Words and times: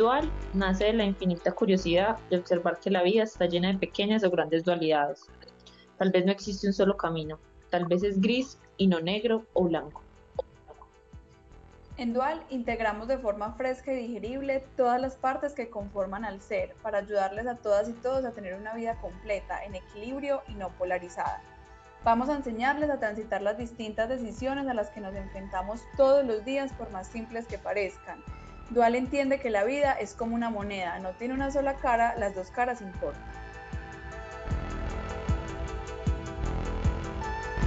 dual 0.00 0.30
nace 0.54 0.86
de 0.86 0.92
la 0.94 1.04
infinita 1.04 1.52
curiosidad 1.52 2.18
de 2.30 2.38
observar 2.38 2.80
que 2.80 2.88
la 2.88 3.02
vida 3.02 3.22
está 3.22 3.44
llena 3.44 3.68
de 3.68 3.78
pequeñas 3.78 4.24
o 4.24 4.30
grandes 4.30 4.64
dualidades. 4.64 5.26
Tal 5.98 6.10
vez 6.10 6.24
no 6.24 6.32
existe 6.32 6.66
un 6.66 6.72
solo 6.72 6.96
camino, 6.96 7.38
tal 7.68 7.84
vez 7.84 8.02
es 8.02 8.18
gris 8.18 8.58
y 8.78 8.86
no 8.86 9.00
negro 9.00 9.44
o 9.52 9.64
blanco. 9.64 10.02
En 11.98 12.14
Dual 12.14 12.42
integramos 12.48 13.08
de 13.08 13.18
forma 13.18 13.52
fresca 13.52 13.92
y 13.92 14.06
digerible 14.06 14.64
todas 14.74 14.98
las 14.98 15.16
partes 15.16 15.52
que 15.52 15.68
conforman 15.68 16.24
al 16.24 16.40
ser 16.40 16.74
para 16.82 16.98
ayudarles 16.98 17.46
a 17.46 17.56
todas 17.56 17.90
y 17.90 17.92
todos 17.92 18.24
a 18.24 18.30
tener 18.30 18.54
una 18.54 18.72
vida 18.72 18.98
completa, 19.02 19.62
en 19.66 19.74
equilibrio 19.74 20.40
y 20.48 20.54
no 20.54 20.70
polarizada. 20.70 21.42
Vamos 22.02 22.30
a 22.30 22.36
enseñarles 22.36 22.88
a 22.88 22.98
transitar 22.98 23.42
las 23.42 23.58
distintas 23.58 24.08
decisiones 24.08 24.66
a 24.66 24.72
las 24.72 24.88
que 24.88 25.02
nos 25.02 25.14
enfrentamos 25.14 25.82
todos 25.98 26.24
los 26.24 26.42
días 26.46 26.72
por 26.72 26.90
más 26.90 27.06
simples 27.06 27.46
que 27.46 27.58
parezcan. 27.58 28.24
Dual 28.70 28.94
entiende 28.94 29.40
que 29.40 29.50
la 29.50 29.64
vida 29.64 29.94
es 29.94 30.14
como 30.14 30.36
una 30.36 30.48
moneda, 30.48 31.00
no 31.00 31.10
tiene 31.10 31.34
una 31.34 31.50
sola 31.50 31.74
cara, 31.78 32.14
las 32.16 32.36
dos 32.36 32.52
caras 32.52 32.80
importan. 32.80 33.20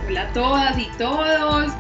Hola 0.08 0.30
a 0.30 0.34
todas 0.34 0.80
y 0.80 0.88
todos. 0.98 1.74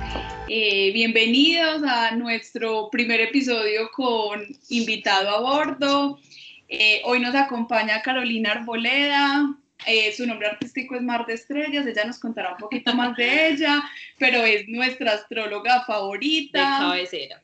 Eh, 0.50 0.92
bienvenidos 0.92 1.84
a 1.84 2.12
nuestro 2.16 2.90
primer 2.90 3.22
episodio 3.22 3.90
con 3.94 4.46
invitado 4.68 5.30
a 5.30 5.40
bordo. 5.40 6.20
Eh, 6.68 7.02
hoy 7.06 7.22
nos 7.22 7.34
acompaña 7.34 8.02
Carolina 8.02 8.52
Arboleda. 8.52 9.56
Eh, 9.86 10.12
su 10.12 10.28
nombre 10.28 10.50
artístico 10.50 10.96
es 10.96 11.02
Mar 11.02 11.26
de 11.26 11.36
Estrellas. 11.36 11.86
Ella 11.86 12.04
nos 12.04 12.20
contará 12.20 12.52
un 12.52 12.58
poquito 12.58 12.94
más 12.94 13.16
de 13.16 13.48
ella, 13.52 13.84
pero 14.20 14.40
es 14.40 14.68
nuestra 14.68 15.14
astróloga 15.14 15.86
favorita. 15.86 16.60
De 16.60 16.86
cabecera. 16.86 17.43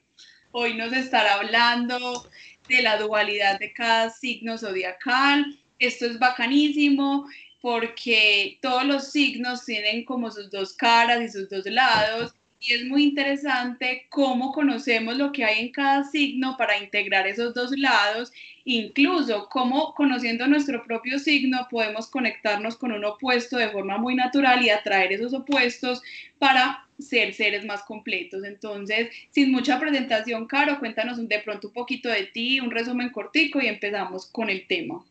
Hoy 0.51 0.73
nos 0.73 0.91
estará 0.93 1.35
hablando 1.35 2.27
de 2.67 2.81
la 2.81 2.97
dualidad 2.97 3.59
de 3.59 3.71
cada 3.71 4.09
signo 4.09 4.57
zodiacal. 4.57 5.45
Esto 5.77 6.07
es 6.07 6.17
bacanísimo 6.17 7.27
porque 7.61 8.57
todos 8.61 8.83
los 8.85 9.11
signos 9.11 9.65
tienen 9.65 10.05
como 10.05 10.31
sus 10.31 10.49
dos 10.49 10.73
caras 10.73 11.21
y 11.21 11.29
sus 11.29 11.49
dos 11.49 11.65
lados 11.67 12.33
y 12.59 12.73
es 12.73 12.85
muy 12.85 13.03
interesante 13.03 14.05
cómo 14.09 14.51
conocemos 14.51 15.15
lo 15.15 15.31
que 15.31 15.45
hay 15.45 15.61
en 15.61 15.71
cada 15.71 16.03
signo 16.03 16.57
para 16.57 16.77
integrar 16.77 17.25
esos 17.25 17.53
dos 17.53 17.71
lados, 17.77 18.33
incluso 18.65 19.47
cómo 19.49 19.93
conociendo 19.93 20.45
nuestro 20.45 20.83
propio 20.83 21.19
signo 21.19 21.67
podemos 21.71 22.07
conectarnos 22.07 22.75
con 22.75 22.91
un 22.91 23.05
opuesto 23.05 23.57
de 23.57 23.69
forma 23.69 23.97
muy 23.97 24.13
natural 24.13 24.63
y 24.63 24.69
atraer 24.69 25.13
esos 25.13 25.33
opuestos 25.33 26.01
para 26.37 26.85
ser 26.99 27.33
seres 27.33 27.63
más 27.63 27.81
completos. 27.83 28.43
Entonces, 28.43 29.09
sin 29.31 29.51
mucha 29.51 29.79
presentación, 29.79 30.45
Caro, 30.45 30.79
cuéntanos 30.79 31.25
de 31.29 31.39
pronto 31.39 31.69
un 31.69 31.73
poquito 31.73 32.09
de 32.09 32.23
ti, 32.23 32.59
un 32.59 32.71
resumen 32.71 33.09
cortico 33.09 33.61
y 33.61 33.67
empezamos 33.67 34.25
con 34.25 34.49
el 34.49 34.67
tema. 34.67 35.01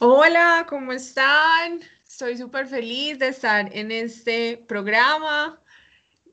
Hola, 0.00 0.66
¿cómo 0.68 0.92
están? 0.92 1.80
Estoy 2.22 2.38
súper 2.38 2.68
feliz 2.68 3.18
de 3.18 3.26
estar 3.26 3.68
en 3.76 3.90
este 3.90 4.56
programa. 4.68 5.58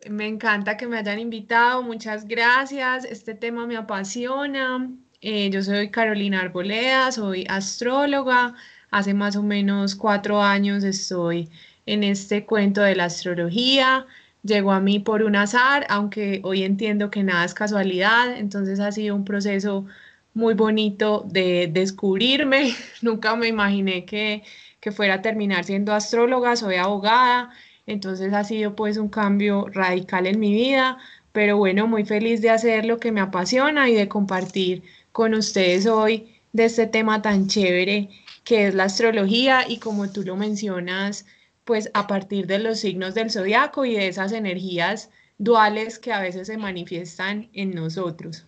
Me 0.08 0.28
encanta 0.28 0.78
que 0.78 0.86
me 0.86 1.00
hayan 1.00 1.18
invitado. 1.18 1.82
Muchas 1.82 2.28
gracias. 2.28 3.06
Este 3.06 3.34
tema 3.34 3.66
me 3.66 3.76
apasiona. 3.76 4.88
Eh, 5.22 5.50
yo 5.50 5.64
soy 5.64 5.90
Carolina 5.90 6.42
Arboleda, 6.42 7.12
soy 7.12 7.44
astróloga. 7.50 8.54
Hace 8.92 9.16
más 9.16 9.36
o 9.36 9.42
menos 9.42 9.95
cuatro 9.95 10.44
años 10.44 10.84
estoy 10.84 11.50
en 11.88 12.04
este 12.04 12.45
cuento 12.45 12.82
de 12.82 12.95
la 12.95 13.06
astrología. 13.06 14.06
Llegó 14.44 14.73
a 14.73 14.80
mí 14.80 15.00
por 15.00 15.23
un 15.23 15.36
azar, 15.36 15.88
aunque 15.89 16.39
hoy 16.44 16.66
entiendo 16.66 17.10
que 17.10 17.23
nada 17.23 17.45
es 17.45 17.55
casualidad. 17.55 18.38
Entonces 18.38 18.80
ha 18.80 18.92
sido 18.92 19.16
un 19.16 19.26
proceso 19.26 19.88
muy 20.36 20.54
bonito 20.54 21.26
de 21.28 21.67
descubrirme. 21.73 22.76
Nunca 23.02 23.36
me 23.36 23.48
imaginé 23.48 24.05
que, 24.05 24.44
que 24.80 24.92
fuera 24.92 25.16
a 25.16 25.22
terminar 25.22 25.64
siendo 25.64 25.94
astróloga, 25.94 26.56
soy 26.56 26.76
abogada, 26.76 27.52
entonces 27.86 28.34
ha 28.34 28.44
sido 28.44 28.76
pues 28.76 28.98
un 28.98 29.10
cambio 29.10 29.67
radical 29.67 30.28
en 30.28 30.40
mi 30.40 30.54
vida, 30.54 30.98
pero 31.32 31.58
bueno, 31.58 31.88
muy 31.88 32.06
feliz 32.06 32.42
de 32.42 32.50
hacer 32.50 32.86
lo 32.86 33.00
que 33.00 33.12
me 33.12 33.22
apasiona 33.22 33.90
y 33.90 33.95
de 33.95 34.08
compartir 34.08 34.84
con 35.12 35.34
ustedes 35.34 35.86
hoy 35.86 36.36
de 36.54 36.66
este 36.66 36.88
tema 36.88 37.22
tan 37.22 37.48
chévere 37.48 38.10
que 38.44 38.67
es 38.67 38.73
la 38.73 38.86
astrología 38.86 39.66
y 39.67 39.78
como 39.78 40.12
tú 40.12 40.23
lo 40.23 40.36
mencionas, 40.36 41.26
pues 41.66 41.92
a 41.94 42.08
partir 42.08 42.48
de 42.48 42.60
los 42.60 42.80
signos 42.80 43.14
del 43.14 43.30
zodiaco 43.30 43.86
y 43.86 43.94
de 43.94 44.08
esas 44.08 44.32
energías 44.32 45.11
duales 45.38 46.00
que 46.00 46.11
a 46.11 46.20
veces 46.20 46.48
se 46.48 46.58
manifiestan 46.58 47.50
en 47.54 47.76
nosotros. 47.76 48.46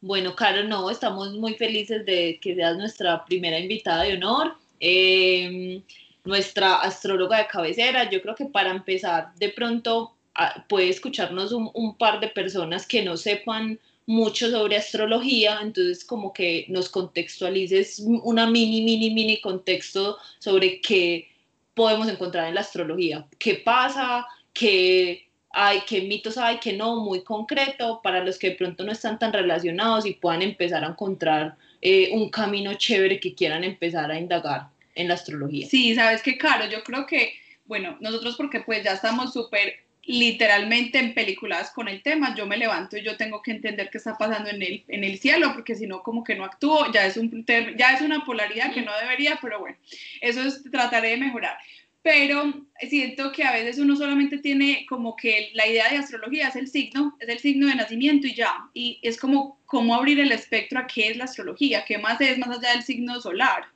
Bueno, 0.00 0.36
Caro, 0.36 0.64
no, 0.64 0.90
estamos 0.90 1.32
muy 1.34 1.54
felices 1.54 2.04
de 2.04 2.38
que 2.40 2.54
seas 2.54 2.76
nuestra 2.76 3.24
primera 3.24 3.58
invitada 3.58 4.04
de 4.04 4.14
honor, 4.14 4.54
em, 4.86 5.82
nuestra 6.24 6.76
astróloga 6.76 7.38
de 7.38 7.46
cabecera. 7.46 8.10
Yo 8.10 8.20
creo 8.20 8.34
que 8.34 8.46
para 8.46 8.70
empezar, 8.70 9.34
de 9.36 9.48
pronto 9.48 10.14
ah, 10.34 10.64
puede 10.68 10.90
escucharnos 10.90 11.52
un, 11.52 11.96
par 11.96 12.20
de 12.20 12.28
personas 12.28 12.86
que 12.86 13.02
no 13.02 13.16
sepan 13.16 13.78
mucho 14.06 14.50
sobre 14.50 14.76
astrología, 14.76 15.58
entonces 15.62 16.04
como 16.04 16.32
que 16.34 16.66
nos 16.68 16.90
contextualices 16.90 18.00
una 18.00 18.46
mini, 18.46 18.82
mini, 18.82 19.10
mini 19.10 19.40
contexto 19.40 20.18
sobre 20.38 20.82
qué 20.82 21.28
podemos 21.72 22.08
encontrar 22.08 22.48
en 22.48 22.54
la 22.54 22.60
astrología, 22.60 23.26
qué 23.38 23.54
pasa, 23.54 24.26
qué 24.52 25.26
hay, 25.50 25.80
qué 25.86 26.02
mitos 26.02 26.36
hay, 26.36 26.58
que 26.58 26.74
no, 26.74 27.00
muy 27.00 27.22
concreto 27.22 28.00
para 28.02 28.22
los 28.22 28.38
que 28.38 28.50
de 28.50 28.56
pronto 28.56 28.84
no 28.84 28.92
están 28.92 29.18
tan 29.18 29.32
relacionados 29.32 30.04
y 30.04 30.12
puedan 30.12 30.42
empezar 30.42 30.84
a 30.84 30.88
encontrar 30.88 31.56
eh, 31.80 32.10
un 32.12 32.28
camino 32.28 32.74
chévere 32.74 33.18
que 33.20 33.34
quieran 33.34 33.64
empezar 33.64 34.10
a 34.10 34.18
indagar 34.18 34.73
en 34.94 35.08
la 35.08 35.14
astrología. 35.14 35.66
Sí, 35.68 35.94
sabes 35.94 36.22
qué, 36.22 36.36
Caro, 36.38 36.68
yo 36.68 36.82
creo 36.82 37.06
que, 37.06 37.34
bueno, 37.64 37.96
nosotros 38.00 38.36
porque 38.36 38.60
pues 38.60 38.82
ya 38.82 38.92
estamos 38.92 39.32
súper 39.32 39.84
literalmente 40.06 40.98
en 40.98 41.14
películas 41.14 41.70
con 41.70 41.88
el 41.88 42.02
tema, 42.02 42.34
yo 42.36 42.46
me 42.46 42.58
levanto 42.58 42.96
y 42.96 43.02
yo 43.02 43.16
tengo 43.16 43.40
que 43.40 43.52
entender 43.52 43.88
qué 43.90 43.96
está 43.96 44.18
pasando 44.18 44.50
en 44.50 44.60
el, 44.60 44.84
en 44.88 45.02
el 45.02 45.18
cielo, 45.18 45.52
porque 45.54 45.74
si 45.74 45.86
no, 45.86 46.02
como 46.02 46.22
que 46.22 46.34
no 46.34 46.44
actúo, 46.44 46.92
ya 46.92 47.06
es, 47.06 47.16
un, 47.16 47.44
ya 47.46 47.94
es 47.94 48.02
una 48.02 48.22
polaridad 48.24 48.72
que 48.72 48.82
no 48.82 48.92
debería, 49.00 49.38
pero 49.40 49.60
bueno, 49.60 49.76
eso 50.20 50.42
es, 50.42 50.62
trataré 50.70 51.10
de 51.10 51.16
mejorar 51.16 51.56
pero 52.04 52.52
siento 52.80 53.32
que 53.32 53.44
a 53.44 53.52
veces 53.52 53.78
uno 53.78 53.96
solamente 53.96 54.36
tiene 54.36 54.84
como 54.90 55.16
que 55.16 55.50
la 55.54 55.66
idea 55.66 55.88
de 55.88 55.96
astrología 55.96 56.48
es 56.48 56.56
el 56.56 56.68
signo, 56.68 57.16
es 57.18 57.30
el 57.30 57.38
signo 57.38 57.66
de 57.66 57.76
nacimiento 57.76 58.26
y 58.26 58.34
ya, 58.34 58.68
y 58.74 59.00
es 59.00 59.18
como 59.18 59.58
cómo 59.64 59.94
abrir 59.94 60.20
el 60.20 60.30
espectro 60.30 60.80
a 60.80 60.86
qué 60.86 61.08
es 61.08 61.16
la 61.16 61.24
astrología, 61.24 61.86
qué 61.86 61.96
más 61.96 62.20
es 62.20 62.36
más 62.36 62.50
allá 62.58 62.72
del 62.72 62.82
signo 62.82 63.18
solar. 63.22 63.68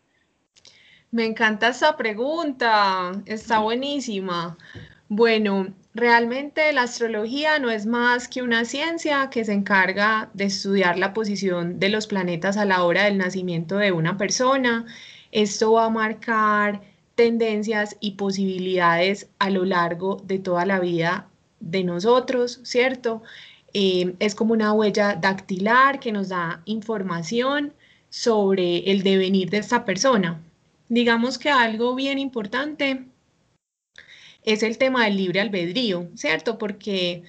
Me 1.11 1.25
encanta 1.25 1.69
esa 1.69 1.97
pregunta, 1.97 3.13
está 3.25 3.61
buenísima. 3.61 4.59
Bueno, 5.09 5.69
realmente 5.95 6.71
la 6.75 6.83
astrología 6.83 7.59
no 7.59 7.71
es 7.71 7.87
más 7.87 8.29
que 8.29 8.43
una 8.43 8.67
ciencia 8.67 9.31
que 9.31 9.43
se 9.43 9.55
encarga 9.55 10.29
de 10.35 10.45
estudiar 10.45 10.99
la 10.99 11.15
posición 11.15 11.81
de 11.81 11.89
los 11.89 12.07
planetas 12.07 12.59
a 12.59 12.67
la 12.67 12.85
hora 12.85 13.05
del 13.05 13.17
nacimiento 13.17 13.79
de 13.79 13.91
una 13.93 14.19
persona. 14.19 14.85
Esto 15.33 15.73
va 15.73 15.87
a 15.87 15.91
marcar 15.91 16.83
tendencias 17.15 17.97
y 18.01 18.13
posibilidades 18.13 19.31
a 19.39 19.49
lo 19.49 19.65
largo 19.65 20.21
de 20.25 20.39
toda 20.39 20.67
la 20.67 20.79
vida 20.79 21.27
de 21.61 21.85
nosotros, 21.85 22.61
¿cierto? 22.65 23.23
Eh, 23.73 24.15
es 24.19 24.35
como 24.35 24.53
una 24.53 24.75
huella 24.75 25.15
dactilar 25.15 26.01
que 26.01 26.13
nos 26.13 26.29
da 26.29 26.61
información 26.67 27.73
sobre 28.11 28.91
el 28.91 29.03
devenir 29.03 29.49
de 29.49 29.59
esta 29.59 29.87
persona. 29.87 30.43
Digamos 30.89 31.39
que 31.39 31.51
algo 31.51 31.95
bien 31.95 32.19
importante 32.19 33.05
es 34.43 34.63
el 34.63 34.79
tema 34.79 35.05
del 35.05 35.17
libre 35.17 35.41
albedrío, 35.41 36.09
¿cierto? 36.15 36.57
Porque 36.59 37.23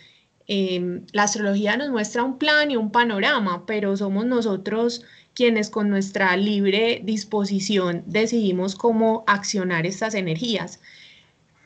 eh, 0.47 1.01
la 1.11 1.23
astrología 1.23 1.77
nos 1.77 1.89
muestra 1.89 2.23
un 2.23 2.37
plan 2.37 2.71
y 2.71 2.77
un 2.77 2.91
panorama, 2.91 3.65
pero 3.65 3.95
somos 3.97 4.25
nosotros 4.25 5.03
quienes 5.33 5.69
con 5.69 5.89
nuestra 5.89 6.35
libre 6.37 7.01
disposición 7.03 8.03
decidimos 8.05 8.75
cómo 8.75 9.23
accionar 9.27 9.85
estas 9.85 10.15
energías. 10.15 10.81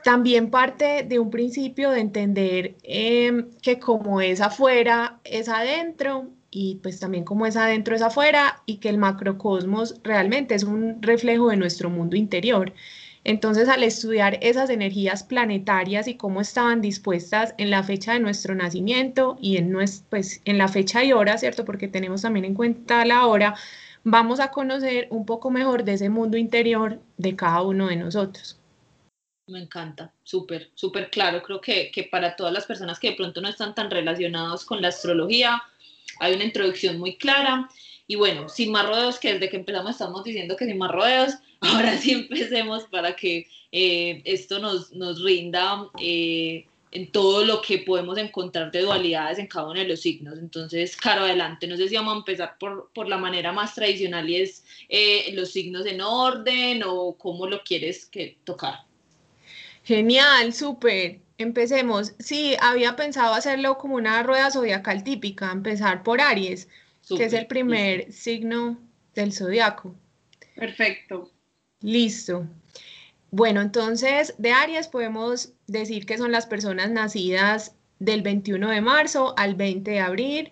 También 0.03 0.49
parte 0.49 1.03
de 1.03 1.19
un 1.19 1.29
principio 1.29 1.91
de 1.91 2.01
entender 2.01 2.75
em, 2.83 3.49
que 3.61 3.79
como 3.79 4.19
es 4.19 4.41
afuera, 4.41 5.19
es 5.23 5.47
adentro, 5.47 6.29
y 6.53 6.75
pues 6.83 6.99
también 6.99 7.23
como 7.23 7.47
es 7.47 7.57
adentro, 7.57 7.95
es 7.95 8.01
afuera, 8.01 8.61
y 8.65 8.77
que 8.77 8.89
el 8.89 8.99
macrocosmos 8.99 9.95
realmente 10.03 10.53
es 10.53 10.63
un 10.63 11.01
reflejo 11.01 11.49
de 11.49 11.57
nuestro 11.57 11.89
mundo 11.89 12.15
interior. 12.15 12.73
Entonces, 13.23 13.69
al 13.69 13.83
estudiar 13.83 14.37
esas 14.41 14.69
energías 14.69 15.23
planetarias 15.23 16.07
y 16.07 16.15
cómo 16.15 16.41
estaban 16.41 16.81
dispuestas 16.81 17.55
en 17.57 17.71
la 17.71 17.81
fecha 17.81 18.13
de 18.13 18.19
nuestro 18.19 18.53
nacimiento 18.53 19.37
y 19.41 19.57
en, 19.57 19.73
pues, 20.09 20.41
en 20.45 20.57
la 20.57 20.67
fecha 20.67 21.03
y 21.03 21.13
hora, 21.13 21.37
¿cierto? 21.37 21.65
Porque 21.65 21.87
tenemos 21.87 22.21
también 22.21 22.45
en 22.45 22.53
cuenta 22.53 23.05
la 23.05 23.25
hora, 23.25 23.55
vamos 24.03 24.39
a 24.39 24.51
conocer 24.51 25.07
un 25.09 25.25
poco 25.25 25.49
mejor 25.49 25.83
de 25.83 25.93
ese 25.93 26.09
mundo 26.09 26.37
interior 26.37 26.99
de 27.17 27.35
cada 27.35 27.61
uno 27.63 27.87
de 27.87 27.95
nosotros. 27.95 28.59
Me 29.47 29.59
encanta, 29.59 30.13
súper, 30.23 30.71
súper 30.75 31.09
claro. 31.09 31.41
Creo 31.41 31.59
que, 31.59 31.91
que 31.91 32.03
para 32.03 32.35
todas 32.35 32.53
las 32.53 32.65
personas 32.65 32.99
que 32.99 33.09
de 33.09 33.15
pronto 33.15 33.41
no 33.41 33.49
están 33.49 33.73
tan 33.73 33.89
relacionados 33.89 34.65
con 34.65 34.81
la 34.81 34.89
astrología, 34.89 35.61
hay 36.19 36.33
una 36.33 36.43
introducción 36.43 36.99
muy 36.99 37.17
clara. 37.17 37.69
Y 38.07 38.15
bueno, 38.15 38.49
sin 38.49 38.71
más 38.71 38.87
rodeos, 38.87 39.19
que 39.19 39.33
desde 39.33 39.49
que 39.49 39.57
empezamos 39.57 39.91
estamos 39.91 40.23
diciendo 40.23 40.55
que 40.55 40.65
sin 40.65 40.77
más 40.77 40.91
rodeos, 40.91 41.33
ahora 41.61 41.97
sí 41.97 42.11
empecemos 42.11 42.83
para 42.85 43.15
que 43.15 43.47
eh, 43.71 44.21
esto 44.25 44.59
nos, 44.59 44.91
nos 44.91 45.23
rinda 45.23 45.89
eh, 45.99 46.65
en 46.91 47.11
todo 47.11 47.43
lo 47.43 47.61
que 47.61 47.79
podemos 47.79 48.17
encontrar 48.19 48.71
de 48.71 48.81
dualidades 48.81 49.39
en 49.39 49.47
cada 49.47 49.65
uno 49.65 49.79
de 49.79 49.87
los 49.87 50.01
signos. 50.01 50.37
Entonces, 50.37 50.95
Caro, 50.95 51.23
adelante. 51.23 51.65
No 51.65 51.75
sé 51.75 51.89
si 51.89 51.95
vamos 51.95 52.13
a 52.13 52.17
empezar 52.17 52.57
por, 52.59 52.91
por 52.93 53.07
la 53.07 53.17
manera 53.17 53.51
más 53.51 53.73
tradicional 53.73 54.29
y 54.29 54.35
es 54.35 54.63
eh, 54.89 55.31
los 55.33 55.51
signos 55.51 55.87
en 55.87 56.01
orden 56.01 56.83
o 56.85 57.17
cómo 57.17 57.47
lo 57.47 57.63
quieres 57.63 58.05
que 58.05 58.37
tocar. 58.43 58.81
Genial, 59.83 60.53
súper. 60.53 61.22
Empecemos. 61.37 62.13
Sí, 62.19 62.55
había 62.61 62.95
pensado 62.95 63.33
hacerlo 63.33 63.77
como 63.77 63.95
una 63.95 64.21
rueda 64.23 64.51
zodiacal 64.51 65.03
típica, 65.03 65.51
empezar 65.51 66.03
por 66.03 66.21
Aries, 66.21 66.67
que 67.07 67.25
es 67.25 67.33
el 67.33 67.47
primer 67.47 68.11
signo 68.11 68.77
del 69.15 69.33
zodiaco. 69.33 69.95
Perfecto. 70.55 71.31
Listo. 71.81 72.47
Bueno, 73.31 73.61
entonces 73.61 74.35
de 74.37 74.51
Aries 74.51 74.87
podemos 74.87 75.53
decir 75.67 76.05
que 76.05 76.17
son 76.17 76.31
las 76.31 76.45
personas 76.45 76.91
nacidas 76.91 77.75
del 77.99 78.21
21 78.21 78.69
de 78.69 78.81
marzo 78.81 79.33
al 79.37 79.55
20 79.55 79.89
de 79.89 79.99
abril. 79.99 80.51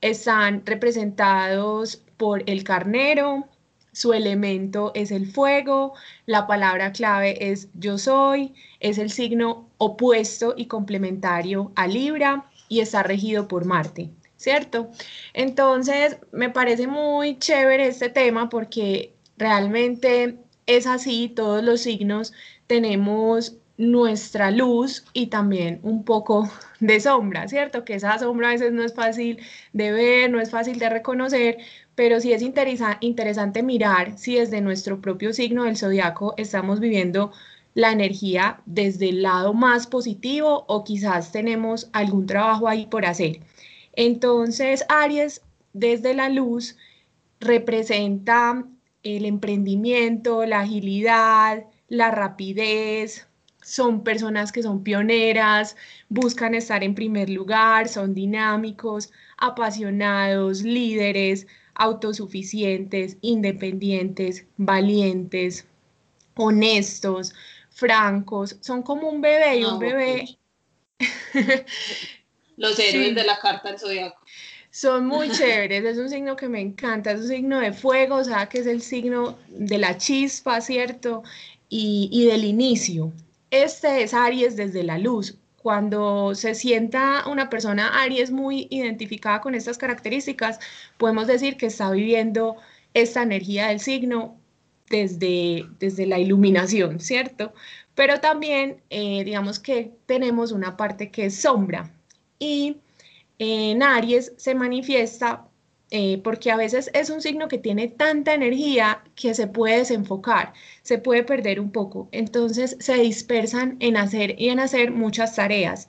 Están 0.00 0.64
representados 0.64 2.02
por 2.16 2.42
el 2.46 2.64
carnero, 2.64 3.48
su 3.96 4.12
elemento 4.12 4.92
es 4.94 5.10
el 5.10 5.26
fuego, 5.26 5.94
la 6.26 6.46
palabra 6.46 6.92
clave 6.92 7.50
es 7.50 7.68
yo 7.72 7.96
soy, 7.96 8.52
es 8.78 8.98
el 8.98 9.08
signo 9.08 9.70
opuesto 9.78 10.52
y 10.54 10.66
complementario 10.66 11.72
a 11.76 11.86
Libra 11.86 12.44
y 12.68 12.80
está 12.80 13.02
regido 13.02 13.48
por 13.48 13.64
Marte, 13.64 14.10
¿cierto? 14.36 14.90
Entonces, 15.32 16.18
me 16.30 16.50
parece 16.50 16.86
muy 16.86 17.38
chévere 17.38 17.86
este 17.86 18.10
tema 18.10 18.50
porque 18.50 19.14
realmente 19.38 20.36
es 20.66 20.86
así, 20.86 21.32
todos 21.34 21.64
los 21.64 21.80
signos 21.80 22.34
tenemos 22.66 23.56
nuestra 23.78 24.50
luz 24.50 25.04
y 25.14 25.28
también 25.28 25.80
un 25.82 26.04
poco 26.04 26.50
de 26.80 27.00
sombra, 27.00 27.48
¿cierto? 27.48 27.84
Que 27.84 27.94
esa 27.94 28.18
sombra 28.18 28.48
a 28.48 28.52
veces 28.52 28.72
no 28.72 28.82
es 28.82 28.94
fácil 28.94 29.38
de 29.72 29.92
ver, 29.92 30.30
no 30.30 30.40
es 30.40 30.50
fácil 30.50 30.78
de 30.78 30.88
reconocer, 30.90 31.58
pero 31.96 32.20
sí 32.20 32.32
es 32.32 32.42
interesante 32.42 33.62
mirar 33.64 34.16
si 34.16 34.36
desde 34.36 34.60
nuestro 34.60 35.00
propio 35.00 35.32
signo 35.32 35.64
del 35.64 35.76
zodiaco 35.76 36.34
estamos 36.36 36.78
viviendo 36.78 37.32
la 37.74 37.90
energía 37.90 38.60
desde 38.66 39.08
el 39.08 39.22
lado 39.22 39.54
más 39.54 39.86
positivo 39.86 40.64
o 40.68 40.84
quizás 40.84 41.32
tenemos 41.32 41.90
algún 41.92 42.26
trabajo 42.26 42.68
ahí 42.68 42.86
por 42.86 43.04
hacer. 43.06 43.40
Entonces, 43.94 44.84
Aries, 44.88 45.42
desde 45.72 46.14
la 46.14 46.28
luz, 46.28 46.76
representa 47.40 48.64
el 49.02 49.24
emprendimiento, 49.24 50.44
la 50.46 50.60
agilidad, 50.60 51.64
la 51.88 52.10
rapidez, 52.10 53.26
son 53.62 54.04
personas 54.04 54.52
que 54.52 54.62
son 54.62 54.82
pioneras, 54.84 55.76
buscan 56.08 56.54
estar 56.54 56.84
en 56.84 56.94
primer 56.94 57.30
lugar, 57.30 57.88
son 57.88 58.14
dinámicos, 58.14 59.10
apasionados, 59.38 60.62
líderes, 60.62 61.46
autosuficientes, 61.76 63.18
independientes, 63.20 64.46
valientes, 64.56 65.66
honestos, 66.34 67.34
francos, 67.70 68.56
son 68.60 68.82
como 68.82 69.08
un 69.08 69.20
bebé 69.20 69.58
y 69.58 69.64
un 69.64 69.78
bebé. 69.78 70.38
Los 72.56 72.78
héroes 72.78 73.14
de 73.14 73.24
la 73.24 73.38
carta 73.38 73.68
del 73.68 73.78
zodiaco. 73.78 74.18
Son 74.70 75.06
muy 75.06 75.30
chéveres, 75.38 75.84
es 75.84 75.98
un 75.98 76.08
signo 76.08 76.36
que 76.36 76.48
me 76.48 76.60
encanta, 76.60 77.12
es 77.12 77.20
un 77.20 77.28
signo 77.28 77.60
de 77.60 77.72
fuego, 77.72 78.16
o 78.16 78.24
sea, 78.24 78.48
que 78.48 78.58
es 78.58 78.66
el 78.66 78.80
signo 78.80 79.38
de 79.48 79.78
la 79.78 79.98
chispa, 79.98 80.60
¿cierto? 80.60 81.22
Y, 81.68 82.08
y 82.10 82.24
del 82.26 82.44
inicio. 82.44 83.12
Este 83.50 84.02
es 84.02 84.14
Aries 84.14 84.56
desde 84.56 84.82
la 84.82 84.98
luz. 84.98 85.36
Cuando 85.66 86.36
se 86.36 86.54
sienta 86.54 87.24
una 87.26 87.50
persona 87.50 88.00
Aries 88.00 88.30
muy 88.30 88.68
identificada 88.70 89.40
con 89.40 89.56
estas 89.56 89.78
características, 89.78 90.60
podemos 90.96 91.26
decir 91.26 91.56
que 91.56 91.66
está 91.66 91.90
viviendo 91.90 92.54
esta 92.94 93.24
energía 93.24 93.66
del 93.66 93.80
signo 93.80 94.38
desde, 94.90 95.66
desde 95.80 96.06
la 96.06 96.20
iluminación, 96.20 97.00
¿cierto? 97.00 97.52
Pero 97.96 98.20
también, 98.20 98.80
eh, 98.90 99.24
digamos 99.24 99.58
que 99.58 99.90
tenemos 100.06 100.52
una 100.52 100.76
parte 100.76 101.10
que 101.10 101.24
es 101.26 101.40
sombra. 101.42 101.92
Y 102.38 102.76
en 103.40 103.82
Aries 103.82 104.34
se 104.36 104.54
manifiesta 104.54 105.48
eh, 105.90 106.20
porque 106.24 106.50
a 106.50 106.56
veces 106.56 106.90
es 106.94 107.10
un 107.10 107.22
signo 107.22 107.48
que 107.48 107.58
tiene 107.58 107.86
tanta 107.88 108.34
energía 108.34 109.04
que 109.14 109.34
se 109.34 109.46
puede 109.46 109.78
desenfocar, 109.78 110.52
se 110.82 110.98
puede 110.98 111.22
perder 111.22 111.60
un 111.60 111.70
poco. 111.70 112.08
Entonces 112.12 112.76
se 112.80 112.94
dispersan 112.96 113.76
en 113.80 113.96
hacer 113.96 114.34
y 114.40 114.48
en 114.48 114.60
hacer 114.60 114.90
muchas 114.90 115.36
tareas. 115.36 115.88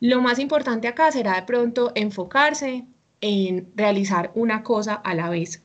Lo 0.00 0.20
más 0.20 0.38
importante 0.38 0.88
acá 0.88 1.10
será 1.12 1.34
de 1.36 1.42
pronto 1.42 1.92
enfocarse 1.94 2.86
en 3.20 3.72
realizar 3.76 4.32
una 4.34 4.62
cosa 4.62 4.94
a 4.94 5.14
la 5.14 5.30
vez. 5.30 5.62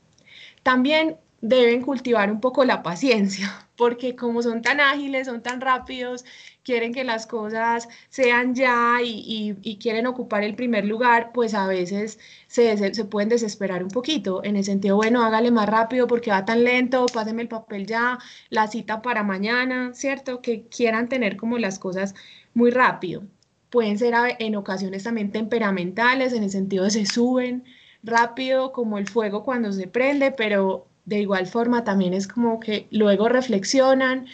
También 0.64 1.18
deben 1.42 1.82
cultivar 1.82 2.32
un 2.32 2.42
poco 2.42 2.66
la 2.66 2.84
paciencia, 2.84 3.68
porque 3.78 4.16
como 4.16 4.42
son 4.42 4.62
tan 4.62 4.80
ágiles, 4.80 5.28
son 5.28 5.42
tan 5.44 5.62
rápidos, 5.62 6.26
quieren 6.68 6.94
que 6.94 7.06
las 7.06 7.28
cosas 7.28 7.88
sean 8.10 8.54
ya 8.54 8.98
y, 9.02 9.78
quieren 9.82 10.06
ocupar 10.06 10.44
el 10.44 10.54
primer 10.54 10.84
lugar, 10.84 11.32
pues 11.34 11.54
a 11.54 11.66
veces 11.66 12.20
se, 12.48 13.06
pueden 13.06 13.30
desesperar 13.30 13.84
un 13.84 13.90
poquito, 13.90 14.44
en 14.44 14.58
el 14.58 14.66
sentido, 14.66 14.98
bueno, 14.98 15.24
hágale 15.24 15.50
más 15.50 15.70
rápido 15.70 16.08
porque 16.08 16.30
va 16.30 16.44
tan 16.44 16.66
lento, 16.66 17.06
páseme 17.06 17.44
el 17.44 17.48
papel 17.48 17.88
ya, 17.88 18.20
la 18.50 18.68
cita 18.68 19.02
para 19.02 19.24
mañana, 19.24 19.94
¿cierto? 19.94 20.42
Que 20.42 20.64
quieran 20.68 21.08
tener 21.08 21.38
como 21.38 21.58
las 21.58 21.80
cosas 21.80 22.16
muy 22.54 22.70
rápido. 22.70 23.24
Pueden 23.70 23.98
ser 23.98 24.14
en 24.40 24.58
ocasiones 24.58 25.04
también 25.04 25.32
temperamentales, 25.32 26.34
en 26.34 26.44
el 26.44 26.50
sentido 26.50 26.84
de 26.84 26.92
se 26.92 27.06
suben 27.06 27.64
rápido 28.04 28.74
como 28.74 28.98
el 28.98 29.08
fuego 29.08 29.46
cuando 29.46 29.72
se 29.72 29.88
prende, 29.88 30.32
pero 30.32 30.86
de 31.06 31.22
igual 31.22 31.48
forma 31.48 31.86
también 31.86 32.14
es 32.14 32.28
como 32.28 32.60
que 32.60 32.88
luego 32.92 33.30
reflexionan 33.30 34.28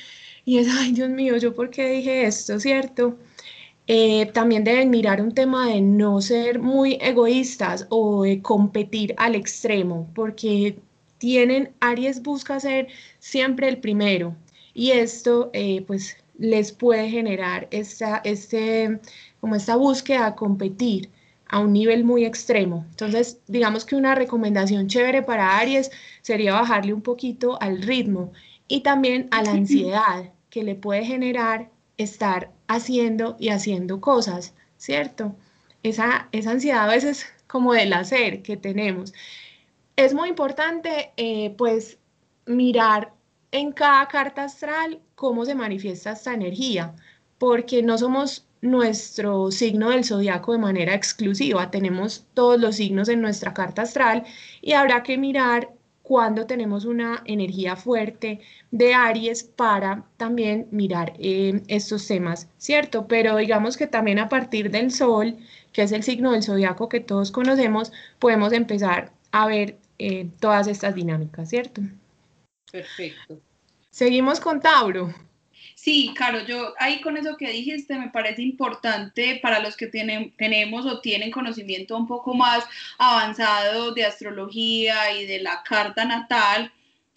y 0.46 0.58
es, 0.60 0.68
ay 0.70 0.92
Dios 0.94 1.10
mío, 1.10 1.38
¿yo 1.38 1.54
por 1.54 1.70
qué 1.70 1.90
dije 1.90 2.26
esto, 2.26 2.60
cierto? 2.60 3.18
Eh, 3.88 4.28
también 4.34 4.64
deben 4.64 4.90
mirar 4.90 5.22
un 5.22 5.34
tema 5.34 5.68
de 5.68 5.82
no 5.82 6.22
ser 6.22 6.60
muy 6.60 6.98
egoístas 7.02 7.86
o 7.90 8.24
de 8.24 8.42
competir 8.42 9.14
al 9.18 9.36
extremo, 9.36 10.10
porque 10.16 10.78
tienen, 11.18 11.74
Aries 11.82 12.22
busca 12.22 12.60
ser 12.60 12.88
siempre 13.20 13.68
el 13.70 13.78
primero 13.80 14.36
y 14.74 14.92
esto 14.92 15.50
eh, 15.54 15.84
pues 15.88 16.18
les 16.38 16.72
puede 16.72 17.10
generar 17.10 17.68
esta, 17.72 18.22
este, 18.24 19.00
como 19.40 19.56
esta 19.56 19.76
búsqueda 19.76 20.32
de 20.32 20.36
competir 20.36 21.10
a 21.48 21.60
un 21.60 21.74
nivel 21.74 22.04
muy 22.04 22.26
extremo. 22.26 22.86
Entonces, 22.90 23.40
digamos 23.48 23.86
que 23.86 23.96
una 23.96 24.16
recomendación 24.16 24.88
chévere 24.88 25.22
para 25.22 25.58
Aries 25.60 25.92
sería 26.22 26.54
bajarle 26.54 26.94
un 26.94 27.02
poquito 27.02 27.62
al 27.62 27.82
ritmo 27.82 28.32
y 28.68 28.82
también 28.82 29.28
a 29.32 29.44
la 29.44 29.52
ansiedad 29.52 30.32
que 30.50 30.64
le 30.64 30.76
puede 30.76 31.06
generar 31.06 31.70
estar 31.98 32.52
haciendo 32.68 33.36
y 33.40 33.50
haciendo 33.50 34.02
cosas, 34.02 34.54
¿cierto? 34.78 35.36
Esa, 35.84 36.28
esa 36.32 36.52
ansiedad 36.52 36.84
a 36.84 36.94
veces 36.94 37.26
como 37.48 37.74
del 37.74 37.94
hacer 37.94 38.42
que 38.42 38.58
tenemos. 38.58 39.14
Es 39.96 40.14
muy 40.14 40.30
importante, 40.30 41.12
eh, 41.18 41.54
pues, 41.58 42.00
mirar 42.46 43.14
en 43.52 43.72
cada 43.72 44.08
carta 44.08 44.46
astral 44.46 45.00
cómo 45.16 45.46
se 45.46 45.56
manifiesta 45.56 46.14
esta 46.14 46.34
energía, 46.34 46.96
porque 47.38 47.84
no 47.84 47.98
somos 47.98 48.48
nuestro 48.62 49.52
signo 49.52 49.90
del 49.90 50.06
zodiaco 50.06 50.54
de 50.54 50.58
manera 50.58 50.96
exclusiva. 50.96 51.70
Tenemos 51.70 52.26
todos 52.34 52.60
los 52.60 52.78
signos 52.78 53.10
en 53.10 53.22
nuestra 53.22 53.54
carta 53.54 53.84
astral 53.84 54.24
y 54.62 54.72
habrá 54.72 55.04
que 55.04 55.18
mirar 55.18 55.70
cuando 56.04 56.46
tenemos 56.46 56.84
una 56.86 57.24
energía 57.26 57.76
fuerte 57.76 58.42
de 58.72 58.94
Aries 58.94 59.44
para 59.44 60.06
también 60.18 60.68
mirar 60.70 61.14
eh, 61.18 61.64
estos 61.68 62.06
temas, 62.06 62.50
¿cierto? 62.58 63.08
Pero 63.08 63.38
digamos 63.38 63.78
que 63.78 63.88
también 63.88 64.20
a 64.20 64.30
partir 64.30 64.70
del 64.70 64.92
Sol, 64.92 65.38
que 65.72 65.84
es 65.84 65.92
el 65.94 66.04
signo 66.04 66.34
del 66.34 66.44
zodiaco 66.44 66.90
que 66.90 67.00
todos 67.00 67.32
conocemos, 67.32 67.92
podemos 68.20 68.52
empezar 68.52 69.14
a 69.32 69.48
ver 69.48 69.78
eh, 69.98 70.30
todas 70.40 70.68
estas 70.68 70.94
dinámicas, 70.94 71.50
¿cierto? 71.50 71.82
Perfecto. 72.70 73.40
Seguimos 73.90 74.40
con 74.42 74.60
Tauro. 74.60 75.14
Sí, 75.76 76.14
claro, 76.16 76.46
yo 76.46 76.74
ahí 76.80 77.02
con 77.02 77.18
eso 77.18 77.36
que 77.38 77.50
dijiste 77.50 77.98
me 77.98 78.10
parece 78.10 78.42
importante 78.42 79.40
para 79.42 79.60
los 79.60 79.76
que 79.76 79.88
tienen, 79.88 80.32
tenemos 80.38 80.86
o 80.86 81.02
tienen 81.02 81.32
conocimiento 81.32 81.98
un 81.98 82.08
poco 82.08 82.34
más 82.34 82.66
avanzado 82.98 83.94
de 83.94 84.06
astrología 84.06 85.12
y 85.20 85.26
de 85.26 85.40
la 85.40 85.64
carta 85.64 86.06
natal, 86.06 86.72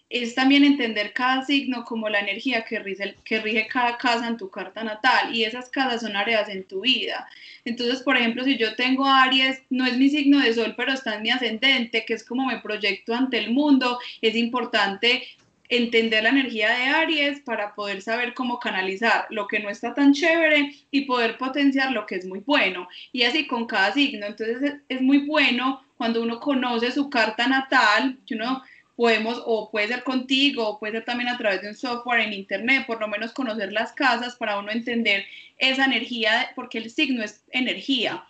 es 0.09 0.35
también 0.35 0.65
entender 0.65 1.13
cada 1.13 1.45
signo 1.45 1.85
como 1.85 2.09
la 2.09 2.21
energía 2.21 2.65
que 2.65 2.79
rige, 2.79 3.17
que 3.25 3.41
rige 3.41 3.67
cada 3.67 3.99
casa 3.99 4.29
en 4.29 4.37
tu 4.37 4.49
carta 4.49 4.85
natal 4.85 5.35
y 5.35 5.45
esas 5.45 5.69
casas 5.69 6.03
son 6.03 6.17
áreas 6.17 6.49
en 6.49 6.65
tu 6.65 6.83
vida. 6.83 7.29
Entonces, 7.65 8.03
por 8.03 8.17
ejemplo, 8.17 8.45
si 8.45 8.57
yo 8.57 8.77
tengo 8.77 9.07
Aries, 9.07 9.63
no 9.69 9.85
es 9.85 9.97
mi 9.99 10.09
signo 10.09 10.39
de 10.39 10.55
sol, 10.55 10.75
pero 10.77 10.93
está 10.93 11.17
en 11.17 11.23
mi 11.23 11.31
ascendente, 11.31 12.05
que 12.05 12.15
es 12.15 12.25
como 12.25 12.47
me 12.47 12.61
proyecto 12.61 13.15
ante 13.15 13.39
el 13.39 13.51
mundo, 13.51 13.99
es 14.23 14.37
importante 14.37 15.25
entender 15.69 16.23
la 16.23 16.31
energía 16.31 16.71
de 16.71 16.85
Aries 16.87 17.41
para 17.41 17.75
poder 17.75 18.03
saber 18.03 18.35
cómo 18.35 18.59
canalizar 18.59 19.27
lo 19.31 19.47
que 19.47 19.61
no 19.61 19.71
está 19.71 19.95
tan 19.95 20.13
chévere 20.13 20.75
y 20.91 21.03
poder 21.03 21.39
potenciar 21.39 21.93
lo 21.93 22.07
que 22.07 22.17
es 22.17 22.27
muy 22.27 22.41
bueno. 22.41 22.89
Y 23.13 23.23
así 23.23 23.47
con 23.47 23.67
cada 23.67 23.93
signo. 23.93 24.27
Entonces 24.27 24.75
es, 24.89 25.01
muy 25.01 25.27
bueno 25.27 25.83
cuando 25.97 26.23
uno 26.23 26.41
conoce 26.41 26.91
su 26.93 27.11
carta 27.11 27.47
natal, 27.47 28.19
que 28.27 28.35
uno 28.35 28.63
podemos, 28.97 29.43
o 29.45 29.71
puede 29.71 29.89
ser 29.89 30.03
contigo, 30.03 30.69
o 30.69 30.79
puede 30.79 30.95
ser 30.95 31.05
también 31.05 31.29
a 31.29 31.39
través 31.39 31.63
de 31.63 31.69
un 31.69 31.75
software 31.75 32.21
en 32.21 32.33
internet, 32.33 32.87
por 32.87 33.01
lo 33.01 33.09
menos 33.09 33.33
conocer 33.33 33.73
las 33.73 33.93
casas 33.93 34.37
para 34.37 34.59
uno 34.59 34.71
entender 34.71 35.25
esa 35.59 35.85
energía, 35.85 36.51
porque 36.55 36.79
el 36.79 36.91
signo 36.91 37.23
es 37.23 37.45
energía, 37.51 38.25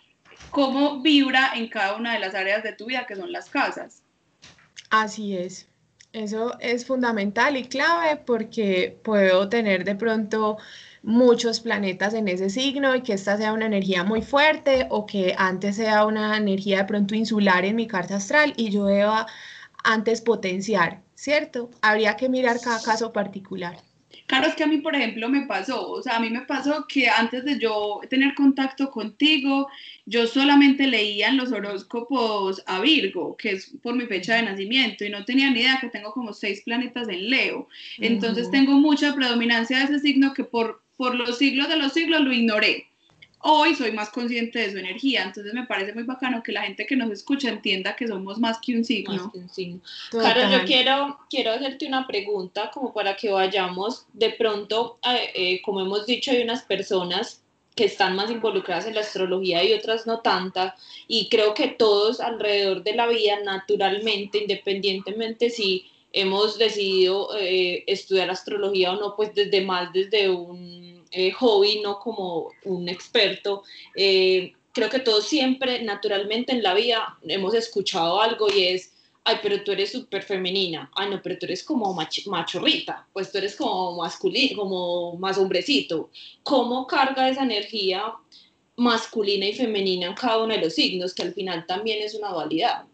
cómo 0.51 1.01
vibra 1.01 1.53
en 1.55 1.67
cada 1.67 1.95
una 1.95 2.13
de 2.13 2.19
las 2.19 2.35
áreas 2.35 2.63
de 2.63 2.73
tu 2.73 2.85
vida, 2.85 3.05
que 3.07 3.15
son 3.15 3.31
las 3.31 3.49
casas. 3.49 4.03
Así 4.89 5.35
es. 5.35 5.67
Eso 6.17 6.57
es 6.59 6.83
fundamental 6.83 7.57
y 7.57 7.65
clave 7.65 8.19
porque 8.25 8.97
puedo 9.03 9.49
tener 9.49 9.83
de 9.83 9.93
pronto 9.93 10.57
muchos 11.03 11.59
planetas 11.59 12.15
en 12.15 12.27
ese 12.27 12.49
signo 12.49 12.95
y 12.95 13.03
que 13.03 13.13
esta 13.13 13.37
sea 13.37 13.53
una 13.53 13.67
energía 13.67 14.03
muy 14.03 14.23
fuerte 14.23 14.87
o 14.89 15.05
que 15.05 15.35
antes 15.37 15.75
sea 15.75 16.07
una 16.07 16.35
energía 16.35 16.79
de 16.79 16.85
pronto 16.85 17.13
insular 17.13 17.65
en 17.65 17.75
mi 17.75 17.85
carta 17.85 18.15
astral 18.15 18.55
y 18.57 18.71
yo 18.71 18.85
deba 18.85 19.27
antes 19.83 20.21
potenciar, 20.21 21.03
¿cierto? 21.13 21.69
Habría 21.83 22.15
que 22.17 22.29
mirar 22.29 22.59
cada 22.61 22.81
caso 22.81 23.13
particular. 23.13 23.77
Claro, 24.25 24.47
es 24.47 24.55
que 24.55 24.63
a 24.63 24.67
mí, 24.67 24.79
por 24.79 24.95
ejemplo, 24.95 25.29
me 25.29 25.45
pasó, 25.45 25.87
o 25.91 26.01
sea, 26.01 26.15
a 26.15 26.19
mí 26.19 26.31
me 26.31 26.41
pasó 26.41 26.85
que 26.87 27.07
antes 27.09 27.45
de 27.45 27.59
yo 27.59 28.01
tener 28.09 28.33
contacto 28.33 28.89
contigo, 28.89 29.69
yo 30.07 30.25
solamente 30.25 30.87
leía 30.87 31.27
en 31.27 31.37
los 31.37 31.51
horóscopos 31.51 32.63
a 32.65 32.79
Virgo, 32.79 33.35
que 33.37 33.51
es 33.51 33.71
por 33.83 33.93
mi 33.93 34.05
fecha 34.05 34.35
de 34.35 34.43
nacimiento, 34.43 35.05
y 35.05 35.09
no 35.09 35.25
tenía 35.25 35.51
ni 35.51 35.59
idea 35.59 35.77
que 35.79 35.89
tengo 35.89 36.11
como 36.13 36.33
seis 36.33 36.61
planetas 36.63 37.07
en 37.09 37.29
Leo. 37.29 37.67
Entonces 37.99 38.49
tengo 38.49 38.71
mucha 38.73 39.13
predominancia 39.13 39.79
de 39.79 39.83
ese 39.83 39.99
signo 39.99 40.33
que 40.33 40.45
por, 40.45 40.81
por 40.95 41.13
los 41.13 41.37
siglos 41.37 41.67
de 41.67 41.75
los 41.75 41.93
siglos 41.93 42.21
lo 42.21 42.31
ignoré 42.33 42.87
hoy 43.39 43.75
soy 43.75 43.91
más 43.91 44.09
consciente 44.09 44.59
de 44.59 44.71
su 44.71 44.77
energía, 44.77 45.23
entonces 45.23 45.53
me 45.53 45.65
parece 45.65 45.93
muy 45.93 46.03
bacano 46.03 46.43
que 46.43 46.51
la 46.51 46.63
gente 46.63 46.85
que 46.85 46.95
nos 46.95 47.11
escucha 47.11 47.49
entienda 47.49 47.95
que 47.95 48.07
somos 48.07 48.39
más 48.39 48.57
que 48.59 48.75
un 48.75 48.83
signo. 48.83 49.31
Claro, 50.09 50.49
yo 50.51 50.65
quiero, 50.65 51.19
quiero 51.29 51.51
hacerte 51.51 51.87
una 51.87 52.07
pregunta 52.07 52.71
como 52.73 52.93
para 52.93 53.15
que 53.15 53.31
vayamos, 53.31 54.05
de 54.13 54.31
pronto, 54.31 54.99
eh, 55.03 55.31
eh, 55.35 55.61
como 55.61 55.81
hemos 55.81 56.05
dicho, 56.05 56.31
hay 56.31 56.41
unas 56.41 56.63
personas 56.63 57.43
que 57.77 57.85
están 57.85 58.15
más 58.15 58.29
involucradas 58.29 58.87
en 58.87 58.95
la 58.95 59.01
astrología 59.01 59.63
y 59.63 59.71
otras 59.71 60.05
no 60.05 60.19
tantas, 60.19 60.73
y 61.07 61.29
creo 61.29 61.53
que 61.53 61.69
todos 61.69 62.19
alrededor 62.19 62.83
de 62.83 62.95
la 62.95 63.07
vida, 63.07 63.39
naturalmente, 63.45 64.39
independientemente 64.39 65.49
si 65.49 65.85
hemos 66.11 66.57
decidido 66.57 67.29
eh, 67.37 67.83
estudiar 67.87 68.29
astrología 68.29 68.93
o 68.93 68.99
no, 68.99 69.15
pues 69.15 69.33
desde 69.35 69.61
más 69.61 69.93
desde 69.93 70.29
un 70.29 71.05
eh, 71.11 71.31
hobby, 71.31 71.79
no 71.81 71.99
como 71.99 72.51
un 72.65 72.89
experto. 72.89 73.63
Eh, 73.95 74.53
creo 74.73 74.89
que 74.89 74.99
todos 74.99 75.25
siempre, 75.25 75.83
naturalmente 75.83 76.51
en 76.51 76.63
la 76.63 76.73
vida, 76.73 77.17
hemos 77.27 77.53
escuchado 77.53 78.21
algo 78.21 78.47
y 78.51 78.63
es, 78.63 78.93
ay, 79.27 79.39
pero 79.43 79.61
tú 79.61 79.73
eres 79.73 79.91
súper 79.91 80.23
femenina, 80.23 80.89
ay, 80.95 81.09
no, 81.09 81.21
pero 81.21 81.37
tú 81.37 81.45
eres 81.45 81.61
como 81.61 81.93
machorrita, 81.93 83.05
pues 83.11 83.29
tú 83.29 83.39
eres 83.39 83.57
como 83.57 83.97
masculino, 83.97 84.61
como 84.61 85.17
más 85.17 85.37
hombrecito. 85.37 86.09
¿Cómo 86.43 86.87
carga 86.87 87.27
esa 87.27 87.43
energía 87.43 88.13
masculina 88.77 89.45
y 89.45 89.53
femenina 89.53 90.07
en 90.07 90.13
cada 90.13 90.41
uno 90.41 90.53
de 90.53 90.61
los 90.61 90.73
signos, 90.73 91.13
que 91.13 91.23
al 91.23 91.33
final 91.33 91.65
también 91.67 92.01
es 92.01 92.15
una 92.15 92.29
dualidad? 92.29 92.85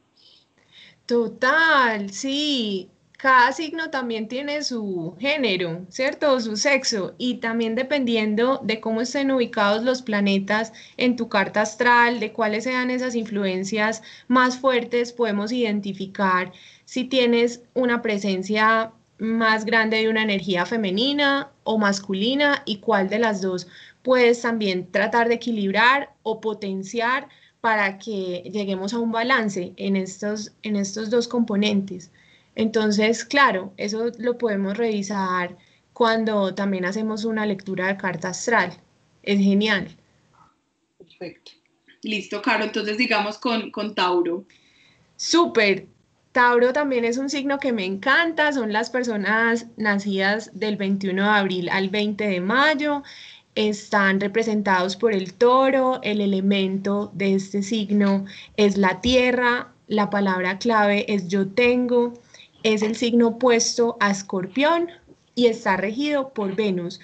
Total, 1.06 2.10
sí 2.10 2.90
cada 3.24 3.54
signo 3.54 3.90
también 3.90 4.28
tiene 4.28 4.64
su 4.64 5.16
género, 5.18 5.86
¿cierto? 5.88 6.42
Su 6.42 6.58
sexo 6.58 7.16
y 7.18 7.36
también 7.36 7.74
dependiendo 7.74 8.60
de 8.62 8.82
cómo 8.82 9.00
estén 9.00 9.32
ubicados 9.32 9.82
los 9.84 10.02
planetas 10.02 10.74
en 10.98 11.16
tu 11.16 11.30
carta 11.30 11.62
astral, 11.62 12.20
de 12.20 12.34
cuáles 12.34 12.66
sean 12.66 12.90
esas 12.90 13.16
influencias 13.16 14.02
más 14.28 14.58
fuertes, 14.58 15.14
podemos 15.14 15.54
identificar 15.54 16.52
si 16.84 17.06
tienes 17.06 17.62
una 17.74 18.02
presencia 18.02 18.92
más 19.20 19.64
grande 19.64 20.00
de 20.00 20.10
una 20.10 20.24
energía 20.24 20.66
femenina 20.66 21.50
o 21.64 21.78
masculina 21.78 22.62
y 22.66 22.80
cuál 22.80 23.08
de 23.08 23.20
las 23.20 23.42
dos 23.42 23.68
puedes 24.02 24.42
también 24.42 24.92
tratar 24.92 25.30
de 25.30 25.36
equilibrar 25.36 26.14
o 26.24 26.42
potenciar 26.42 27.30
para 27.62 28.00
que 28.00 28.44
lleguemos 28.52 28.94
a 28.94 29.00
un 29.00 29.14
balance 29.14 29.72
en 29.78 29.96
estos, 29.96 30.52
en 30.62 30.76
estos 30.76 31.10
dos 31.10 31.30
componentes. 31.30 32.12
Entonces, 32.56 33.26
claro, 33.26 33.74
eso 33.78 34.12
lo 34.18 34.38
podemos 34.38 34.78
revisar 34.78 35.58
cuando 35.94 36.54
también 36.54 36.86
hacemos 36.86 37.26
una 37.26 37.46
lectura 37.46 37.88
de 37.88 37.98
carta 37.98 38.30
astral. 38.30 38.74
Es 39.24 39.40
genial. 39.40 39.96
Perfecto. 40.98 41.52
Listo, 42.02 42.42
Caro. 42.42 42.66
Entonces, 42.66 42.98
digamos 42.98 43.38
con, 43.38 43.72
con 43.72 43.96
Tauro. 43.96 44.46
Súper. 45.16 45.88
Tauro 46.34 46.74
también 46.74 47.06
es 47.06 47.18
un 47.18 47.30
signo 47.30 47.60
que 47.60 47.72
me 47.72 47.86
encanta. 47.86 48.52
Son 48.52 48.74
las 48.74 48.90
personas 48.90 49.68
nacidas 49.78 50.52
del 50.54 50.78
21 50.78 51.24
de 51.24 51.30
abril 51.30 51.70
al 51.70 51.90
20 51.90 52.28
de 52.28 52.42
mayo. 52.42 53.04
Están 53.56 54.20
representados 54.20 54.96
por 54.96 55.14
el 55.14 55.34
toro. 55.36 56.00
El 56.02 56.22
elemento 56.22 57.12
de 57.14 57.36
este 57.36 57.62
signo 57.62 58.26
es 58.58 58.78
la 58.78 59.00
tierra. 59.00 59.72
La 59.88 60.10
palabra 60.10 60.58
clave 60.58 61.06
es 61.14 61.28
yo 61.28 61.48
tengo 61.48 62.14
es 62.64 62.82
el 62.82 62.96
signo 62.96 63.30
opuesto 63.30 63.98
a 64.00 64.12
Escorpión 64.12 64.90
y 65.36 65.48
está 65.48 65.78
regido 65.78 66.34
por 66.34 66.56
Venus. 66.56 67.00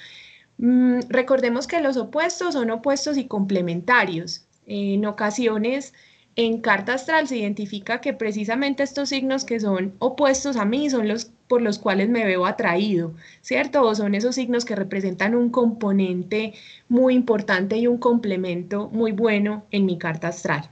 Mm, 0.58 1.00
recordemos 1.10 1.68
que 1.68 1.82
los 1.82 1.98
opuestos 1.98 2.54
son 2.54 2.72
opuestos 2.72 3.18
y 3.18 3.28
complementarios. 3.28 4.46
En 4.66 5.06
ocasiones, 5.06 5.94
en 6.36 6.62
carta 6.62 6.94
astral 6.94 7.28
se 7.28 7.38
identifica 7.38 8.02
que 8.02 8.14
precisamente 8.14 8.84
estos 8.84 9.10
signos 9.10 9.44
que 9.44 9.60
son 9.60 9.94
opuestos 10.00 10.56
a 10.56 10.66
mí 10.66 10.90
son 10.90 11.08
los 11.08 11.32
por 11.50 11.62
los 11.64 11.80
cuales 11.80 12.10
me 12.10 12.26
veo 12.26 12.46
atraído, 12.46 13.12
¿cierto? 13.42 13.82
O 13.82 13.96
son 13.96 14.14
esos 14.14 14.36
signos 14.36 14.66
que 14.66 14.76
representan 14.76 15.34
un 15.34 15.50
componente 15.50 16.54
muy 16.88 17.16
importante 17.16 17.76
y 17.78 17.88
un 17.88 17.98
complemento 17.98 18.88
muy 18.94 19.12
bueno 19.12 19.66
en 19.72 19.88
mi 19.88 19.98
carta 19.98 20.28
astral. 20.28 20.70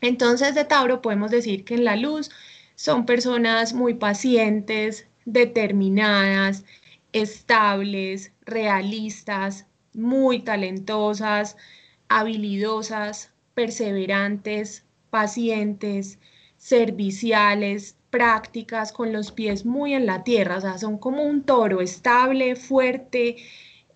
Entonces, 0.00 0.54
de 0.54 0.64
Tauro 0.64 1.02
podemos 1.02 1.30
decir 1.30 1.64
que 1.64 1.74
en 1.74 1.84
la 1.84 1.96
luz 1.96 2.30
son 2.78 3.06
personas 3.06 3.74
muy 3.74 3.94
pacientes, 3.94 5.08
determinadas, 5.24 6.64
estables, 7.12 8.30
realistas, 8.46 9.66
muy 9.94 10.42
talentosas, 10.42 11.56
habilidosas, 12.08 13.32
perseverantes, 13.54 14.84
pacientes, 15.10 16.20
serviciales, 16.56 17.96
prácticas, 18.10 18.92
con 18.92 19.12
los 19.12 19.32
pies 19.32 19.66
muy 19.66 19.92
en 19.94 20.06
la 20.06 20.22
tierra, 20.22 20.58
o 20.58 20.60
sea, 20.60 20.78
son 20.78 20.98
como 20.98 21.24
un 21.24 21.42
toro 21.42 21.80
estable, 21.80 22.54
fuerte, 22.54 23.38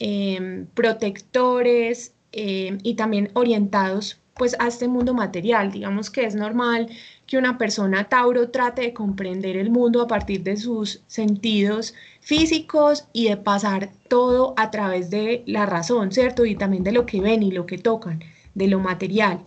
em, 0.00 0.66
protectores 0.74 2.14
em, 2.32 2.78
y 2.82 2.94
también 2.94 3.30
orientados 3.34 4.18
pues 4.34 4.56
a 4.58 4.66
este 4.68 4.88
mundo 4.88 5.14
material. 5.14 5.70
Digamos 5.70 6.10
que 6.10 6.24
es 6.24 6.34
normal 6.34 6.88
que 7.26 7.38
una 7.38 7.58
persona 7.58 8.08
Tauro 8.08 8.50
trate 8.50 8.82
de 8.82 8.94
comprender 8.94 9.56
el 9.56 9.70
mundo 9.70 10.02
a 10.02 10.06
partir 10.06 10.42
de 10.42 10.56
sus 10.56 11.02
sentidos 11.06 11.94
físicos 12.20 13.06
y 13.12 13.28
de 13.28 13.36
pasar 13.36 13.90
todo 14.08 14.54
a 14.56 14.70
través 14.70 15.10
de 15.10 15.42
la 15.46 15.66
razón, 15.66 16.12
¿cierto? 16.12 16.44
Y 16.44 16.56
también 16.56 16.84
de 16.84 16.92
lo 16.92 17.06
que 17.06 17.20
ven 17.20 17.42
y 17.42 17.50
lo 17.50 17.66
que 17.66 17.78
tocan, 17.78 18.20
de 18.54 18.68
lo 18.68 18.80
material. 18.80 19.46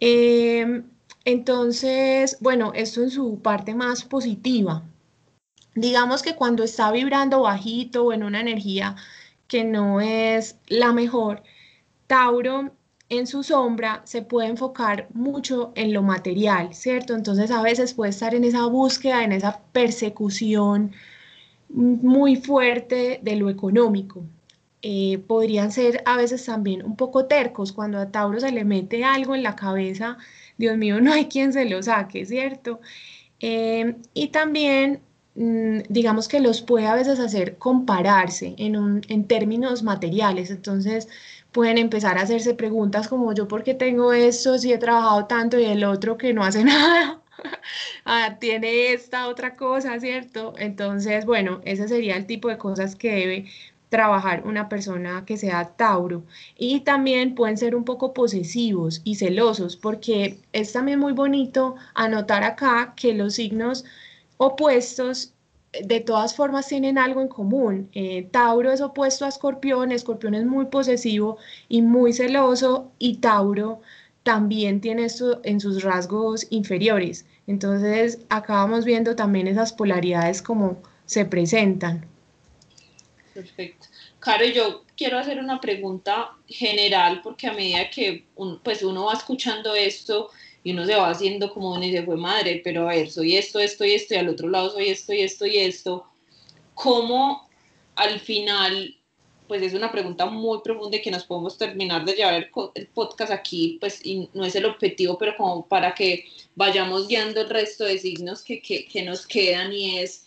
Em, 0.00 0.84
entonces, 1.24 2.38
bueno, 2.40 2.72
esto 2.74 3.02
en 3.02 3.10
su 3.10 3.40
parte 3.40 3.74
más 3.74 4.04
positiva. 4.04 4.82
Digamos 5.74 6.22
que 6.22 6.36
cuando 6.36 6.64
está 6.64 6.90
vibrando 6.92 7.42
bajito 7.42 8.04
o 8.04 8.12
en 8.12 8.22
una 8.22 8.40
energía 8.40 8.96
que 9.48 9.64
no 9.64 10.00
es 10.00 10.58
la 10.68 10.92
mejor, 10.92 11.42
Tauro 12.06 12.72
en 13.08 13.26
su 13.26 13.42
sombra 13.42 14.02
se 14.04 14.22
puede 14.22 14.48
enfocar 14.48 15.08
mucho 15.14 15.72
en 15.76 15.92
lo 15.92 16.02
material, 16.02 16.74
¿cierto? 16.74 17.14
Entonces 17.14 17.50
a 17.50 17.62
veces 17.62 17.94
puede 17.94 18.10
estar 18.10 18.34
en 18.34 18.44
esa 18.44 18.66
búsqueda, 18.66 19.22
en 19.24 19.32
esa 19.32 19.60
persecución 19.72 20.92
muy 21.68 22.36
fuerte 22.36 23.20
de 23.22 23.36
lo 23.36 23.50
económico. 23.50 24.24
Eh, 24.82 25.18
podrían 25.26 25.72
ser 25.72 26.02
a 26.06 26.16
veces 26.16 26.44
también 26.44 26.84
un 26.84 26.96
poco 26.96 27.26
tercos 27.26 27.72
cuando 27.72 27.98
a 27.98 28.10
Tauro 28.10 28.38
se 28.40 28.52
le 28.52 28.64
mete 28.64 29.04
algo 29.04 29.34
en 29.34 29.42
la 29.42 29.56
cabeza, 29.56 30.18
Dios 30.58 30.76
mío, 30.76 31.00
no 31.02 31.12
hay 31.12 31.26
quien 31.26 31.52
se 31.52 31.64
lo 31.64 31.82
saque, 31.82 32.26
¿cierto? 32.26 32.80
Eh, 33.40 33.96
y 34.14 34.28
también 34.28 35.00
mm, 35.34 35.80
digamos 35.88 36.28
que 36.28 36.40
los 36.40 36.62
puede 36.62 36.86
a 36.86 36.94
veces 36.94 37.20
hacer 37.20 37.58
compararse 37.58 38.54
en, 38.58 39.02
en 39.08 39.24
términos 39.26 39.82
materiales. 39.82 40.50
Entonces, 40.50 41.08
pueden 41.56 41.78
empezar 41.78 42.18
a 42.18 42.22
hacerse 42.22 42.52
preguntas 42.52 43.08
como 43.08 43.32
yo 43.32 43.48
por 43.48 43.64
qué 43.64 43.72
tengo 43.72 44.12
esto 44.12 44.58
si 44.58 44.74
he 44.74 44.76
trabajado 44.76 45.24
tanto 45.26 45.58
y 45.58 45.64
el 45.64 45.84
otro 45.84 46.18
que 46.18 46.34
no 46.34 46.44
hace 46.44 46.62
nada. 46.64 47.22
ah, 48.04 48.36
tiene 48.38 48.92
esta 48.92 49.26
otra 49.28 49.56
cosa, 49.56 49.98
¿cierto? 49.98 50.52
Entonces, 50.58 51.24
bueno, 51.24 51.62
ese 51.64 51.88
sería 51.88 52.16
el 52.18 52.26
tipo 52.26 52.48
de 52.50 52.58
cosas 52.58 52.94
que 52.94 53.10
debe 53.10 53.46
trabajar 53.88 54.46
una 54.46 54.68
persona 54.68 55.24
que 55.24 55.38
sea 55.38 55.74
Tauro. 55.76 56.24
Y 56.58 56.80
también 56.80 57.34
pueden 57.34 57.56
ser 57.56 57.74
un 57.74 57.84
poco 57.86 58.12
posesivos 58.12 59.00
y 59.02 59.14
celosos, 59.14 59.78
porque 59.78 60.38
es 60.52 60.74
también 60.74 60.98
muy 60.98 61.14
bonito 61.14 61.76
anotar 61.94 62.44
acá 62.44 62.92
que 62.96 63.14
los 63.14 63.34
signos 63.36 63.86
opuestos 64.36 65.32
de 65.84 66.00
todas 66.00 66.34
formas 66.34 66.68
tienen 66.68 66.98
algo 66.98 67.20
en 67.20 67.28
común. 67.28 67.88
Eh, 67.92 68.28
Tauro 68.30 68.72
es 68.72 68.80
opuesto 68.80 69.24
a 69.24 69.28
Escorpión, 69.28 69.92
Escorpión 69.92 70.34
es 70.34 70.44
muy 70.44 70.66
posesivo 70.66 71.38
y 71.68 71.82
muy 71.82 72.12
celoso 72.12 72.90
y 72.98 73.18
Tauro 73.18 73.80
también 74.22 74.80
tiene 74.80 75.04
esto 75.04 75.40
en 75.44 75.60
sus 75.60 75.82
rasgos 75.82 76.46
inferiores. 76.50 77.26
Entonces, 77.46 78.18
acá 78.28 78.54
vamos 78.54 78.84
viendo 78.84 79.14
también 79.14 79.46
esas 79.46 79.72
polaridades 79.72 80.42
como 80.42 80.82
se 81.04 81.24
presentan. 81.24 82.06
Perfecto. 83.32 83.86
Caro, 84.18 84.44
yo 84.46 84.82
quiero 84.96 85.18
hacer 85.18 85.38
una 85.38 85.60
pregunta 85.60 86.32
general 86.48 87.20
porque 87.22 87.46
a 87.46 87.52
medida 87.52 87.90
que 87.90 88.24
pues 88.64 88.82
uno 88.82 89.04
va 89.04 89.12
escuchando 89.12 89.74
esto 89.74 90.30
y 90.66 90.72
uno 90.72 90.84
se 90.84 90.96
va 90.96 91.10
haciendo 91.10 91.54
como 91.54 91.70
uno 91.70 91.80
dice, 91.80 92.02
fue 92.02 92.16
madre, 92.16 92.60
pero 92.64 92.88
a 92.88 92.92
ver, 92.92 93.08
soy 93.08 93.36
esto, 93.36 93.60
esto 93.60 93.84
y 93.84 93.92
esto, 93.92 94.14
y 94.14 94.16
al 94.16 94.28
otro 94.28 94.48
lado 94.48 94.70
soy 94.70 94.88
esto 94.88 95.12
y 95.12 95.20
esto 95.20 95.46
y 95.46 95.58
esto, 95.58 96.04
¿cómo 96.74 97.48
al 97.94 98.18
final, 98.18 98.96
pues 99.46 99.62
es 99.62 99.74
una 99.74 99.92
pregunta 99.92 100.26
muy 100.26 100.58
profunda 100.64 100.96
y 100.96 101.02
que 101.02 101.12
nos 101.12 101.22
podemos 101.22 101.56
terminar 101.56 102.04
de 102.04 102.14
llevar 102.14 102.34
el, 102.34 102.50
el 102.74 102.88
podcast 102.88 103.30
aquí, 103.30 103.76
pues 103.78 104.04
y 104.04 104.28
no 104.34 104.44
es 104.44 104.56
el 104.56 104.64
objetivo, 104.64 105.16
pero 105.16 105.36
como 105.36 105.68
para 105.68 105.94
que 105.94 106.24
vayamos 106.56 107.06
guiando 107.06 107.42
el 107.42 107.48
resto 107.48 107.84
de 107.84 107.98
signos 107.98 108.42
que, 108.42 108.60
que, 108.60 108.88
que 108.88 109.04
nos 109.04 109.24
quedan 109.24 109.72
y 109.72 110.00
es 110.00 110.26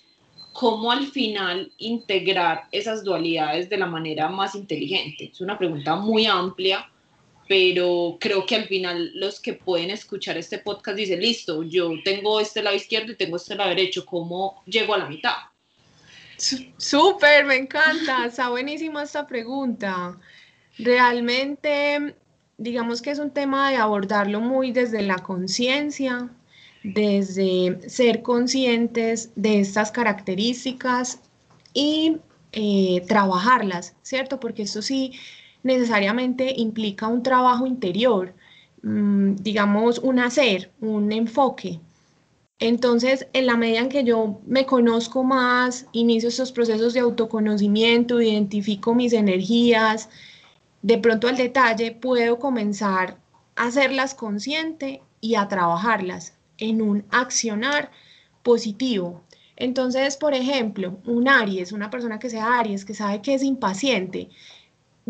cómo 0.54 0.90
al 0.94 1.06
final 1.08 1.70
integrar 1.80 2.70
esas 2.72 3.04
dualidades 3.04 3.70
de 3.70 3.78
la 3.78 3.88
manera 3.88 4.30
más 4.30 4.56
inteligente. 4.56 5.32
Es 5.34 5.42
una 5.42 5.58
pregunta 5.58 5.98
muy 5.98 6.28
amplia, 6.28 6.90
pero 7.50 8.18
creo 8.20 8.46
que 8.46 8.56
al 8.56 8.66
final 8.66 9.12
los 9.16 9.40
que 9.40 9.54
pueden 9.54 9.90
escuchar 9.90 10.38
este 10.38 10.60
podcast 10.60 10.96
dicen, 10.96 11.20
listo, 11.20 11.64
yo 11.64 11.92
tengo 12.06 12.40
este 12.40 12.62
lado 12.62 12.76
izquierdo 12.76 13.12
y 13.12 13.16
tengo 13.16 13.38
este 13.38 13.56
lado 13.56 13.70
derecho, 13.72 14.06
¿cómo 14.06 14.62
llego 14.68 14.94
a 14.94 15.00
la 15.00 15.08
mitad? 15.08 15.34
Súper, 16.38 17.46
me 17.46 17.56
encanta, 17.56 18.28
está 18.28 18.50
buenísima 18.50 19.02
esta 19.02 19.26
pregunta. 19.26 20.16
Realmente, 20.78 22.14
digamos 22.60 23.02
que 23.02 23.10
es 23.10 23.18
un 23.18 23.32
tema 23.32 23.72
de 23.72 23.78
abordarlo 23.78 24.42
muy 24.42 24.72
desde 24.72 25.02
la 25.02 25.18
conciencia, 25.18 26.30
desde 26.84 27.90
ser 27.90 28.22
conscientes 28.22 29.32
de 29.36 29.62
estas 29.62 29.90
características 29.90 31.20
y 31.74 32.18
eh, 32.52 33.04
trabajarlas, 33.08 33.96
¿cierto? 34.04 34.40
Porque 34.40 34.62
esto 34.62 34.84
sí 34.84 35.14
necesariamente 35.64 36.54
implica 36.58 37.08
un 37.08 37.24
trabajo 37.24 37.66
interior, 37.68 38.34
mm, 38.84 39.36
digamos, 39.36 40.00
un 40.00 40.20
hacer, 40.20 40.72
un 40.82 41.12
enfoque. 41.12 41.80
Entonces, 42.60 43.28
en 43.34 43.46
la 43.46 43.56
medida 43.56 43.80
en 43.80 43.90
que 43.90 44.04
yo 44.04 44.42
me 44.46 44.66
conozco 44.66 45.24
más, 45.24 45.88
inicio 45.94 46.30
estos 46.30 46.52
procesos 46.52 46.94
de 46.94 47.00
autoconocimiento, 47.00 48.22
identifico 48.22 48.94
mis 48.94 49.14
energías, 49.14 50.10
de 50.82 50.98
pronto 50.98 51.28
al 51.28 51.38
detalle 51.38 51.92
puedo 51.92 52.40
comenzar 52.40 53.18
a 53.56 53.68
hacerlas 53.68 54.14
consciente 54.14 55.02
y 55.22 55.36
a 55.36 55.48
trabajarlas 55.48 56.34
en 56.58 56.82
un 56.82 57.06
accionar 57.12 57.92
positivo. 58.44 59.22
Entonces, 59.56 60.18
por 60.18 60.34
ejemplo, 60.34 61.00
un 61.06 61.28
Aries, 61.28 61.72
una 61.72 61.90
persona 61.90 62.20
que 62.20 62.30
sea 62.30 62.60
Aries, 62.60 62.86
que 62.86 62.94
sabe 62.94 63.22
que 63.22 63.34
es 63.34 63.44
impaciente, 63.44 64.30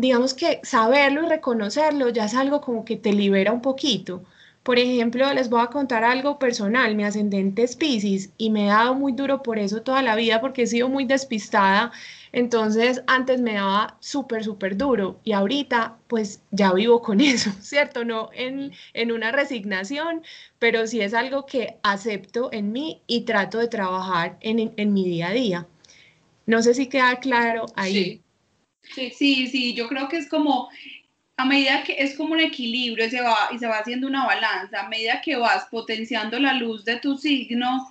digamos 0.00 0.34
que 0.34 0.60
saberlo 0.62 1.24
y 1.24 1.28
reconocerlo 1.28 2.08
ya 2.10 2.24
es 2.24 2.34
algo 2.34 2.60
como 2.60 2.84
que 2.84 2.96
te 2.96 3.12
libera 3.12 3.52
un 3.52 3.62
poquito. 3.62 4.22
Por 4.62 4.78
ejemplo, 4.78 5.32
les 5.32 5.48
voy 5.48 5.62
a 5.62 5.68
contar 5.68 6.04
algo 6.04 6.38
personal. 6.38 6.94
Mi 6.94 7.04
ascendente 7.04 7.62
es 7.62 7.76
Pisces 7.76 8.30
y 8.36 8.50
me 8.50 8.66
he 8.66 8.68
dado 8.68 8.94
muy 8.94 9.12
duro 9.12 9.42
por 9.42 9.58
eso 9.58 9.82
toda 9.82 10.02
la 10.02 10.16
vida 10.16 10.40
porque 10.40 10.62
he 10.62 10.66
sido 10.66 10.88
muy 10.88 11.04
despistada 11.06 11.92
entonces, 12.32 13.02
antes 13.08 13.40
me 13.40 13.54
daba 13.54 13.96
súper, 14.00 14.44
súper 14.44 14.76
duro 14.76 15.18
y 15.24 15.32
ahorita 15.32 15.98
pues 16.06 16.42
ya 16.50 16.72
vivo 16.72 17.02
con 17.02 17.20
eso, 17.20 17.50
¿cierto? 17.60 18.04
No 18.04 18.30
en, 18.32 18.72
una 19.10 19.32
resignación, 19.32 20.22
pero 20.58 20.86
sí 20.86 21.00
es 21.00 21.14
algo 21.14 21.46
que 21.46 21.78
acepto 21.82 22.50
en 22.52 22.72
mí 22.72 23.02
y 23.06 23.22
trato 23.22 23.58
de 23.58 23.68
trabajar 23.68 24.36
en, 24.40 24.92
mi 24.92 25.04
día 25.04 25.28
a 25.28 25.32
día. 25.32 25.66
No 26.46 26.62
sé 26.62 26.74
si 26.74 26.88
queda 26.88 27.16
claro 27.20 27.66
ahí. 27.74 27.92
Sí. 27.92 28.22
Sí, 28.94 29.46
sí, 29.46 29.74
yo 29.74 29.88
creo 29.88 30.08
que 30.08 30.18
es 30.18 30.28
como 30.28 30.68
a 31.36 31.44
medida 31.44 31.82
que 31.84 31.96
es 31.98 32.16
como 32.16 32.34
un 32.34 32.40
equilibrio 32.40 33.06
y 33.06 33.10
se 33.10 33.20
va, 33.22 33.48
y 33.50 33.58
se 33.58 33.66
va 33.66 33.78
haciendo 33.78 34.06
una 34.06 34.26
balanza, 34.26 34.80
a 34.80 34.88
medida 34.88 35.22
que 35.22 35.36
vas 35.36 35.66
potenciando 35.70 36.38
la 36.38 36.52
luz 36.54 36.84
de 36.84 36.96
tu 36.96 37.16
signo, 37.16 37.90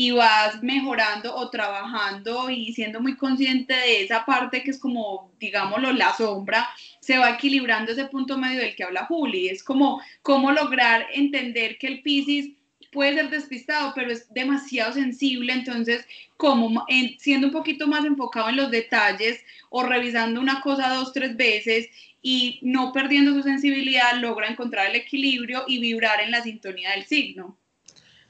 y 0.00 0.12
vas 0.12 0.62
mejorando 0.62 1.34
o 1.34 1.50
trabajando 1.50 2.50
y 2.50 2.72
siendo 2.72 3.00
muy 3.00 3.16
consciente 3.16 3.74
de 3.74 4.04
esa 4.04 4.24
parte 4.24 4.62
que 4.62 4.70
es 4.70 4.78
como, 4.78 5.32
digámoslo, 5.40 5.92
la 5.92 6.14
sombra, 6.14 6.68
se 7.00 7.18
va 7.18 7.30
equilibrando 7.30 7.90
ese 7.90 8.04
punto 8.04 8.38
medio 8.38 8.60
del 8.60 8.76
que 8.76 8.84
habla 8.84 9.06
Juli. 9.06 9.48
Es 9.48 9.64
como 9.64 10.00
cómo 10.22 10.52
lograr 10.52 11.08
entender 11.12 11.78
que 11.78 11.88
el 11.88 12.02
Pisces 12.02 12.50
puede 12.92 13.14
ser 13.14 13.30
despistado, 13.30 13.92
pero 13.94 14.10
es 14.12 14.32
demasiado 14.32 14.92
sensible, 14.92 15.52
entonces 15.52 16.04
como 16.36 16.84
siendo 17.18 17.48
un 17.48 17.52
poquito 17.52 17.86
más 17.86 18.04
enfocado 18.04 18.48
en 18.48 18.56
los 18.56 18.70
detalles 18.70 19.40
o 19.70 19.82
revisando 19.82 20.40
una 20.40 20.60
cosa 20.60 20.94
dos, 20.94 21.12
tres 21.12 21.36
veces 21.36 21.88
y 22.22 22.60
no 22.62 22.92
perdiendo 22.92 23.32
su 23.34 23.42
sensibilidad, 23.42 24.14
logra 24.20 24.48
encontrar 24.48 24.90
el 24.90 24.96
equilibrio 24.96 25.64
y 25.66 25.78
vibrar 25.78 26.20
en 26.20 26.30
la 26.30 26.42
sintonía 26.42 26.90
del 26.92 27.04
signo. 27.04 27.56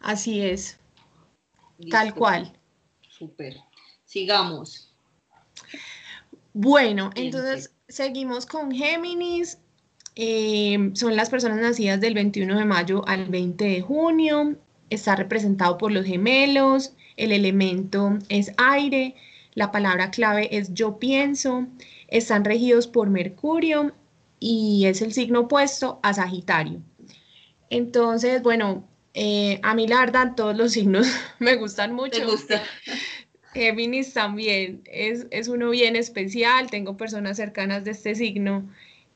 Así 0.01 0.41
es. 0.41 0.79
Tal 1.91 2.15
cual. 2.15 2.53
Súper. 3.09 3.57
Sigamos. 4.05 4.93
Bueno, 6.53 7.11
entonces 7.15 7.73
seguimos 7.89 8.47
con 8.47 8.73
Géminis. 8.73 9.59
Eh, 10.21 10.91
son 10.95 11.15
las 11.15 11.31
personas 11.31 11.61
nacidas 11.61 12.01
del 12.01 12.15
21 12.15 12.59
de 12.59 12.65
mayo 12.65 13.07
al 13.07 13.27
20 13.27 13.65
de 13.65 13.81
junio. 13.83 14.57
Está 14.91 15.15
representado 15.15 15.79
por 15.79 15.93
los 15.93 16.05
gemelos. 16.05 16.93
El 17.17 17.31
elemento 17.31 18.19
es 18.29 18.51
aire. 18.57 19.15
La 19.55 19.71
palabra 19.71 20.11
clave 20.11 20.49
es 20.57 20.75
yo 20.75 20.99
pienso. 20.99 21.69
Están 22.09 22.45
regidos 22.45 22.89
por 22.89 23.11
Mercurio 23.11 23.93
y 24.41 24.87
es 24.87 25.03
el 25.03 25.13
signo 25.13 25.43
opuesto 25.43 26.01
a 26.03 26.13
Sagitario. 26.13 26.81
Entonces, 27.71 28.43
bueno, 28.43 28.89
eh, 29.15 29.61
a 29.63 29.77
mí 29.77 29.87
la 29.87 30.01
verdad 30.01 30.35
todos 30.35 30.57
los 30.57 30.73
signos 30.73 31.07
me 31.39 31.55
gustan 31.55 31.95
mucho. 31.95 32.19
Me 32.19 32.27
gusta. 32.27 32.61
Géminis 33.55 34.15
también 34.15 34.83
es, 34.85 35.29
es, 35.31 35.47
uno 35.47 35.71
bien 35.71 35.95
especial, 35.95 36.71
tengo 36.71 36.97
personas 36.97 37.37
cercanas 37.37 37.85
de 37.85 37.93
este 37.93 38.17
signo 38.17 38.69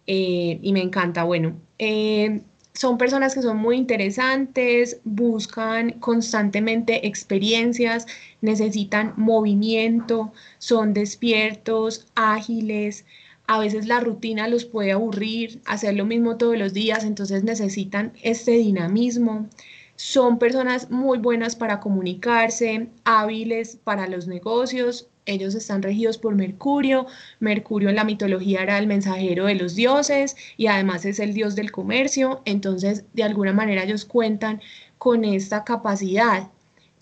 eh, 0.06 0.58
y 0.62 0.72
me 0.72 0.82
encanta. 0.82 1.24
Bueno, 1.24 1.54
eh, 1.78 2.42
son 2.74 2.98
personas 2.98 3.34
que 3.34 3.42
son 3.42 3.58
muy 3.58 3.76
interesantes, 3.76 5.00
buscan 5.04 5.92
constantemente 6.00 7.06
experiencias, 7.06 8.06
necesitan 8.40 9.14
movimiento, 9.16 10.32
son 10.58 10.94
despiertos, 10.94 12.06
ágiles, 12.14 13.04
a 13.46 13.58
veces 13.58 13.86
la 13.86 14.00
rutina 14.00 14.48
los 14.48 14.64
puede 14.64 14.92
aburrir, 14.92 15.60
hacer 15.66 15.94
lo 15.94 16.06
mismo 16.06 16.36
todos 16.38 16.56
los 16.56 16.72
días, 16.72 17.04
entonces 17.04 17.44
necesitan 17.44 18.12
este 18.22 18.52
dinamismo. 18.52 19.48
Son 19.96 20.38
personas 20.38 20.90
muy 20.90 21.18
buenas 21.18 21.54
para 21.56 21.80
comunicarse, 21.80 22.88
hábiles 23.04 23.76
para 23.84 24.08
los 24.08 24.26
negocios. 24.26 25.08
Ellos 25.26 25.54
están 25.54 25.82
regidos 25.82 26.18
por 26.18 26.35
Mercurio. 26.35 27.06
Mercurio 27.40 27.88
en 27.88 27.96
la 27.96 28.04
mitología 28.04 28.62
era 28.62 28.78
el 28.78 28.87
mensajero 28.87 29.46
de 29.46 29.54
los 29.54 29.74
dioses 29.74 30.37
y 30.56 30.66
además 30.66 31.04
es 31.04 31.18
el 31.18 31.35
dios 31.35 31.54
del 31.54 31.70
comercio. 31.70 32.42
Entonces, 32.44 33.04
de 33.12 33.22
alguna 33.24 33.52
manera 33.52 33.85
ellos 33.85 34.04
cuentan 34.04 34.61
con 34.98 35.24
esta 35.24 35.64
capacidad 35.64 36.50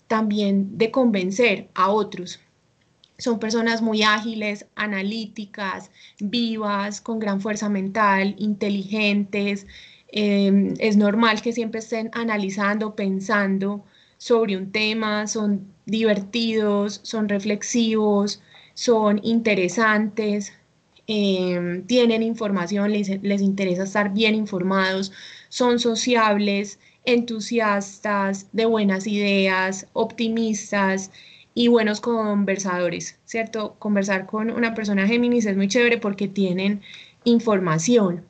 también 0.07 0.77
de 0.77 0.91
convencer 0.91 1.69
a 1.73 1.89
otros. 1.89 2.39
Son 3.17 3.39
personas 3.39 3.81
muy 3.81 4.01
ágiles, 4.03 4.65
analíticas, 4.75 5.91
vivas, 6.19 7.01
con 7.01 7.19
gran 7.19 7.39
fuerza 7.39 7.69
mental, 7.69 8.35
inteligentes, 8.39 9.67
Em, 10.11 10.73
es 10.79 10.97
normal 10.97 11.41
que 11.41 11.53
siempre 11.53 11.79
estén 11.79 12.09
analizando, 12.13 12.95
pensando 12.95 13.85
sobre 14.17 14.57
un 14.57 14.71
tema, 14.71 15.25
son 15.27 15.73
divertidos, 15.91 17.01
son 17.03 17.29
reflexivos, 17.29 18.41
son 18.73 19.19
interesantes, 19.23 20.53
em, 21.07 21.85
tienen 21.85 22.23
información, 22.23 22.91
les, 22.91 23.21
les 23.21 23.41
interesa 23.41 23.83
estar 23.83 24.13
bien 24.13 24.33
informados, 24.35 25.11
son 25.49 25.79
sociables, 25.79 26.79
entusiastas, 27.05 28.47
de 28.53 28.65
buenas 28.65 29.07
ideas, 29.07 29.87
optimistas 29.93 31.11
y 31.53 31.67
buenos 31.67 31.99
conversadores, 32.01 33.19
¿cierto? 33.25 33.75
Conversar 33.79 34.25
con 34.25 34.51
una 34.51 34.73
persona 34.73 35.07
Géminis 35.07 35.45
es 35.45 35.57
muy 35.57 35.67
chévere 35.67 35.97
porque 35.97 36.27
tienen 36.27 36.81
información. 37.25 38.25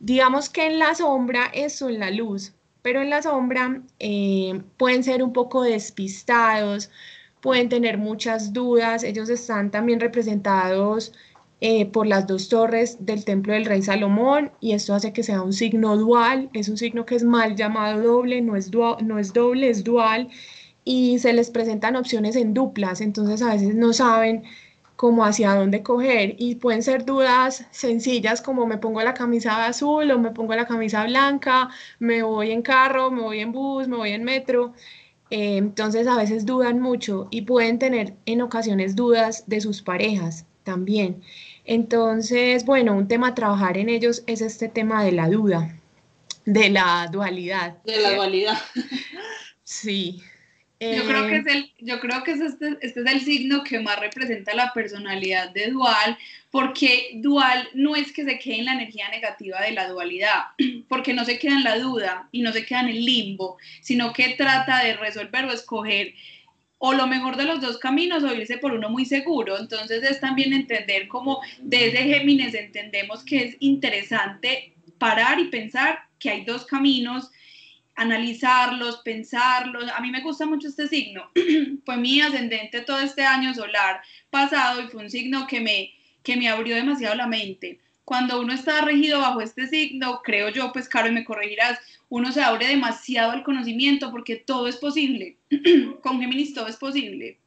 Digamos 0.00 0.50
que 0.50 0.66
en 0.66 0.78
la 0.78 0.94
sombra 0.94 1.46
eso 1.54 1.88
en 1.88 2.00
la 2.00 2.10
luz, 2.10 2.52
pero 2.84 3.00
en 3.00 3.08
la 3.08 3.22
sombra 3.22 3.80
eh, 3.98 4.60
pueden 4.76 5.02
ser 5.04 5.22
un 5.22 5.32
poco 5.32 5.62
despistados, 5.62 6.90
pueden 7.40 7.70
tener 7.70 7.96
muchas 7.96 8.52
dudas, 8.52 9.04
ellos 9.04 9.30
están 9.30 9.70
también 9.70 10.00
representados 10.00 11.14
eh, 11.62 11.86
por 11.86 12.06
las 12.06 12.26
dos 12.26 12.50
torres 12.50 12.98
del 13.00 13.24
templo 13.24 13.54
del 13.54 13.64
rey 13.64 13.80
Salomón 13.80 14.52
y 14.60 14.72
esto 14.72 14.92
hace 14.94 15.14
que 15.14 15.22
sea 15.22 15.40
un 15.40 15.54
signo 15.54 15.96
dual, 15.96 16.50
es 16.52 16.68
un 16.68 16.76
signo 16.76 17.06
que 17.06 17.14
es 17.14 17.24
mal 17.24 17.56
llamado 17.56 18.02
doble, 18.02 18.42
no 18.42 18.54
es, 18.54 18.70
no 18.70 19.18
es 19.18 19.32
doble, 19.32 19.70
es 19.70 19.82
dual 19.82 20.28
y 20.84 21.18
se 21.20 21.32
les 21.32 21.48
presentan 21.48 21.96
opciones 21.96 22.36
en 22.36 22.52
duplas, 22.52 23.00
entonces 23.00 23.40
a 23.40 23.54
veces 23.54 23.74
no 23.74 23.94
saben 23.94 24.42
cómo 24.96 25.24
hacia 25.24 25.54
dónde 25.54 25.82
coger 25.82 26.36
y 26.38 26.56
pueden 26.56 26.82
ser 26.82 27.04
dudas 27.04 27.66
sencillas 27.70 28.40
como 28.40 28.66
me 28.66 28.78
pongo 28.78 29.02
la 29.02 29.14
camisa 29.14 29.66
azul 29.66 30.10
o 30.10 30.18
me 30.18 30.30
pongo 30.30 30.54
la 30.54 30.66
camisa 30.66 31.04
blanca, 31.04 31.68
me 31.98 32.22
voy 32.22 32.52
en 32.52 32.62
carro, 32.62 33.10
me 33.10 33.22
voy 33.22 33.40
en 33.40 33.52
bus, 33.52 33.88
me 33.88 33.96
voy 33.96 34.10
en 34.10 34.24
metro. 34.24 34.72
Eh, 35.30 35.56
entonces 35.56 36.06
a 36.06 36.16
veces 36.16 36.46
dudan 36.46 36.80
mucho 36.80 37.28
y 37.30 37.42
pueden 37.42 37.78
tener 37.78 38.14
en 38.26 38.42
ocasiones 38.42 38.94
dudas 38.94 39.44
de 39.46 39.60
sus 39.60 39.82
parejas 39.82 40.46
también. 40.62 41.22
Entonces, 41.64 42.64
bueno, 42.64 42.94
un 42.94 43.08
tema 43.08 43.28
a 43.28 43.34
trabajar 43.34 43.78
en 43.78 43.88
ellos 43.88 44.22
es 44.26 44.42
este 44.42 44.68
tema 44.68 45.02
de 45.02 45.12
la 45.12 45.28
duda, 45.28 45.76
de 46.44 46.70
la 46.70 47.08
dualidad. 47.10 47.78
De 47.84 48.00
la 48.00 48.14
dualidad. 48.14 48.58
Sí. 49.64 50.22
Yo 50.80 51.04
creo 51.06 51.26
que, 51.28 51.36
Eh, 51.36 51.38
es 51.38 51.46
el, 51.46 51.72
yo 51.78 52.00
creo 52.00 52.24
que 52.24 52.32
es 52.32 52.40
este, 52.40 52.76
este 52.80 53.00
es 53.00 53.06
el 53.06 53.20
signo 53.20 53.62
que 53.62 53.78
más 53.80 53.98
representa 54.00 54.54
la 54.54 54.72
personalidad 54.72 55.50
de 55.50 55.68
dual, 55.68 56.18
porque 56.50 57.12
dual 57.14 57.68
no 57.74 57.96
es 57.96 58.12
que 58.12 58.24
se 58.24 58.38
quede 58.38 58.58
en 58.58 58.64
la 58.66 58.74
energía 58.74 59.08
negativa 59.08 59.60
de 59.60 59.72
la 59.72 59.88
dualidad, 59.88 60.42
porque 60.88 61.14
no 61.14 61.24
se 61.24 61.38
queda 61.38 61.54
en 61.54 61.64
la 61.64 61.78
duda 61.78 62.28
y 62.32 62.42
no 62.42 62.52
se 62.52 62.66
queda 62.66 62.80
en 62.80 62.88
el 62.88 63.04
limbo, 63.04 63.56
sino 63.80 64.12
que 64.12 64.30
trata 64.30 64.82
de 64.84 64.94
resolver 64.94 65.44
o 65.46 65.52
escoger 65.52 66.14
o 66.78 66.92
lo 66.92 67.06
mejor 67.06 67.36
de 67.36 67.44
los 67.44 67.62
dos 67.62 67.78
caminos 67.78 68.22
o 68.24 68.34
irse 68.34 68.58
por 68.58 68.72
uno 68.72 68.90
muy 68.90 69.06
seguro. 69.06 69.58
Entonces 69.58 70.02
es 70.02 70.20
también 70.20 70.52
entender 70.52 71.08
como 71.08 71.40
desde 71.60 72.02
Géminis 72.02 72.54
entendemos 72.54 73.24
que 73.24 73.38
es 73.38 73.56
interesante 73.60 74.74
parar 74.98 75.40
y 75.40 75.44
pensar 75.44 76.00
que 76.18 76.30
hay 76.30 76.44
dos 76.44 76.66
caminos, 76.66 77.30
analizarlos, 77.96 78.98
pensarlos. 78.98 79.90
A 79.92 80.00
mí 80.00 80.10
me 80.10 80.22
gusta 80.22 80.46
mucho 80.46 80.68
este 80.68 80.88
signo. 80.88 81.30
fue 81.84 81.96
mi 81.96 82.20
ascendente 82.20 82.80
todo 82.82 82.98
este 82.98 83.22
año 83.22 83.54
solar 83.54 84.02
pasado 84.30 84.82
y 84.82 84.88
fue 84.88 85.02
un 85.02 85.10
signo 85.10 85.46
que 85.46 85.60
me, 85.60 85.92
que 86.22 86.36
me 86.36 86.48
abrió 86.48 86.74
demasiado 86.74 87.14
la 87.14 87.26
mente. 87.26 87.80
Cuando 88.04 88.40
uno 88.40 88.52
está 88.52 88.82
regido 88.82 89.20
bajo 89.20 89.40
este 89.40 89.66
signo, 89.66 90.20
creo 90.22 90.50
yo, 90.50 90.72
pues 90.72 90.88
Caro, 90.88 91.08
y 91.08 91.12
me 91.12 91.24
corregirás, 91.24 91.78
uno 92.10 92.32
se 92.32 92.42
abre 92.42 92.66
demasiado 92.66 93.32
al 93.32 93.42
conocimiento 93.42 94.10
porque 94.10 94.36
todo 94.36 94.68
es 94.68 94.76
posible. 94.76 95.38
Con 96.02 96.20
Géminis 96.20 96.52
todo 96.52 96.66
es 96.66 96.76
posible. 96.76 97.38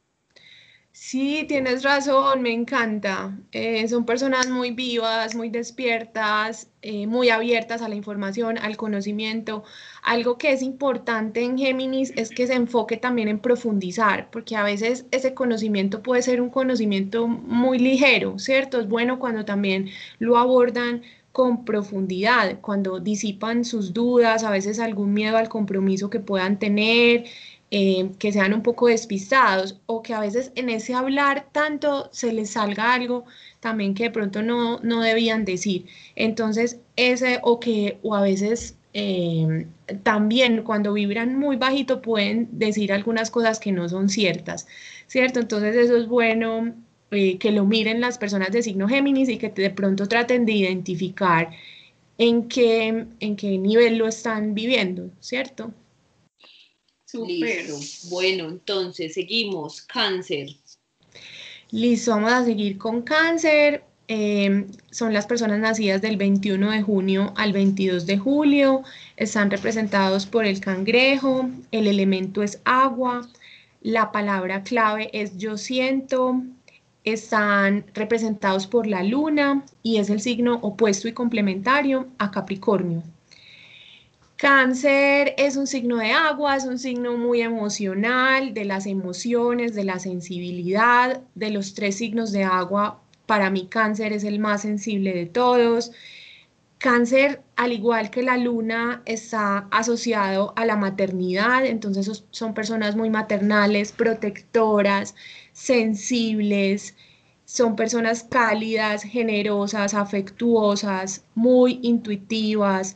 Sí, 1.00 1.44
tienes 1.48 1.84
razón, 1.84 2.42
me 2.42 2.52
encanta. 2.52 3.38
Eh, 3.52 3.86
son 3.86 4.04
personas 4.04 4.50
muy 4.50 4.72
vivas, 4.72 5.34
muy 5.36 5.48
despiertas, 5.48 6.70
eh, 6.82 7.06
muy 7.06 7.30
abiertas 7.30 7.82
a 7.82 7.88
la 7.88 7.94
información, 7.94 8.58
al 8.58 8.76
conocimiento. 8.76 9.62
Algo 10.02 10.38
que 10.38 10.50
es 10.52 10.60
importante 10.60 11.42
en 11.42 11.56
Géminis 11.56 12.12
es 12.16 12.30
que 12.30 12.48
se 12.48 12.54
enfoque 12.54 12.96
también 12.96 13.28
en 13.28 13.38
profundizar, 13.38 14.28
porque 14.30 14.56
a 14.56 14.64
veces 14.64 15.06
ese 15.12 15.34
conocimiento 15.34 16.02
puede 16.02 16.20
ser 16.22 16.40
un 16.40 16.50
conocimiento 16.50 17.28
muy 17.28 17.78
ligero, 17.78 18.38
¿cierto? 18.40 18.80
Es 18.80 18.88
bueno 18.88 19.20
cuando 19.20 19.44
también 19.44 19.88
lo 20.18 20.36
abordan 20.36 21.02
con 21.30 21.64
profundidad, 21.64 22.60
cuando 22.60 22.98
disipan 22.98 23.64
sus 23.64 23.92
dudas, 23.94 24.42
a 24.42 24.50
veces 24.50 24.80
algún 24.80 25.14
miedo 25.14 25.36
al 25.36 25.48
compromiso 25.48 26.10
que 26.10 26.18
puedan 26.18 26.58
tener 26.58 27.24
eh, 27.70 28.10
que 28.18 28.32
sean 28.32 28.54
un 28.54 28.62
poco 28.62 28.86
despistados 28.88 29.80
o 29.86 30.02
que 30.02 30.14
a 30.14 30.20
veces 30.20 30.52
en 30.54 30.70
ese 30.70 30.94
hablar 30.94 31.48
tanto 31.52 32.08
se 32.12 32.32
les 32.32 32.50
salga 32.50 32.94
algo 32.94 33.24
también 33.60 33.94
que 33.94 34.04
de 34.04 34.10
pronto 34.10 34.42
no, 34.42 34.78
no 34.80 35.00
debían 35.02 35.44
decir. 35.44 35.86
Entonces, 36.16 36.80
ese 36.96 37.40
o 37.42 37.60
que, 37.60 37.98
o 38.02 38.14
a 38.14 38.22
veces 38.22 38.78
eh, 38.94 39.66
también 40.02 40.62
cuando 40.62 40.92
vibran 40.94 41.38
muy 41.38 41.56
bajito 41.56 42.00
pueden 42.02 42.48
decir 42.52 42.92
algunas 42.92 43.30
cosas 43.30 43.60
que 43.60 43.72
no 43.72 43.88
son 43.88 44.08
ciertas, 44.08 44.66
¿cierto? 45.06 45.40
Entonces, 45.40 45.76
eso 45.76 45.96
es 45.96 46.06
bueno. 46.08 46.74
eh, 47.10 47.38
que 47.38 47.52
lo 47.52 47.64
miren 47.64 48.00
las 48.00 48.18
personas 48.18 48.50
de 48.52 48.62
signo 48.62 48.88
Géminis 48.88 49.28
y 49.28 49.38
que 49.38 49.48
de 49.50 49.70
pronto 49.70 50.08
traten 50.08 50.44
de 50.46 50.52
identificar 50.52 51.50
en 52.18 52.48
qué, 52.48 53.06
en 53.20 53.36
qué 53.36 53.58
nivel 53.58 53.98
lo 53.98 54.06
están 54.08 54.54
viviendo, 54.54 55.10
¿cierto? 55.20 55.72
Listo. 57.12 58.08
Bueno, 58.10 58.48
entonces 58.48 59.14
seguimos. 59.14 59.82
Cáncer. 59.82 60.48
Listo, 61.70 62.10
vamos 62.12 62.32
a 62.32 62.44
seguir 62.44 62.78
con 62.78 63.02
cáncer. 63.02 63.84
Eh, 64.08 64.66
son 64.90 65.12
las 65.12 65.26
personas 65.26 65.58
nacidas 65.58 66.00
del 66.00 66.16
21 66.16 66.70
de 66.70 66.82
junio 66.82 67.32
al 67.36 67.52
22 67.52 68.06
de 68.06 68.18
julio. 68.18 68.82
Están 69.16 69.50
representados 69.50 70.26
por 70.26 70.44
el 70.44 70.60
cangrejo. 70.60 71.48
El 71.70 71.86
elemento 71.86 72.42
es 72.42 72.60
agua. 72.64 73.28
La 73.80 74.12
palabra 74.12 74.62
clave 74.62 75.10
es 75.12 75.36
yo 75.38 75.56
siento. 75.56 76.42
Están 77.04 77.86
representados 77.94 78.66
por 78.66 78.86
la 78.86 79.02
luna 79.02 79.64
y 79.82 79.96
es 79.98 80.10
el 80.10 80.20
signo 80.20 80.58
opuesto 80.62 81.08
y 81.08 81.12
complementario 81.12 82.08
a 82.18 82.30
Capricornio. 82.30 83.02
Cáncer 84.38 85.34
es 85.36 85.56
un 85.56 85.66
signo 85.66 85.96
de 85.96 86.12
agua, 86.12 86.54
es 86.54 86.64
un 86.64 86.78
signo 86.78 87.16
muy 87.16 87.42
emocional, 87.42 88.54
de 88.54 88.64
las 88.64 88.86
emociones, 88.86 89.74
de 89.74 89.82
la 89.82 89.98
sensibilidad, 89.98 91.22
de 91.34 91.50
los 91.50 91.74
tres 91.74 91.96
signos 91.96 92.30
de 92.30 92.44
agua. 92.44 93.02
Para 93.26 93.50
mí 93.50 93.66
cáncer 93.68 94.12
es 94.12 94.22
el 94.22 94.38
más 94.38 94.62
sensible 94.62 95.12
de 95.12 95.26
todos. 95.26 95.90
Cáncer, 96.78 97.42
al 97.56 97.72
igual 97.72 98.10
que 98.10 98.22
la 98.22 98.36
luna, 98.36 99.02
está 99.06 99.66
asociado 99.72 100.52
a 100.54 100.64
la 100.66 100.76
maternidad, 100.76 101.66
entonces 101.66 102.24
son 102.30 102.54
personas 102.54 102.94
muy 102.94 103.10
maternales, 103.10 103.90
protectoras, 103.90 105.16
sensibles, 105.52 106.94
son 107.44 107.74
personas 107.74 108.22
cálidas, 108.22 109.02
generosas, 109.02 109.94
afectuosas, 109.94 111.24
muy 111.34 111.80
intuitivas, 111.82 112.94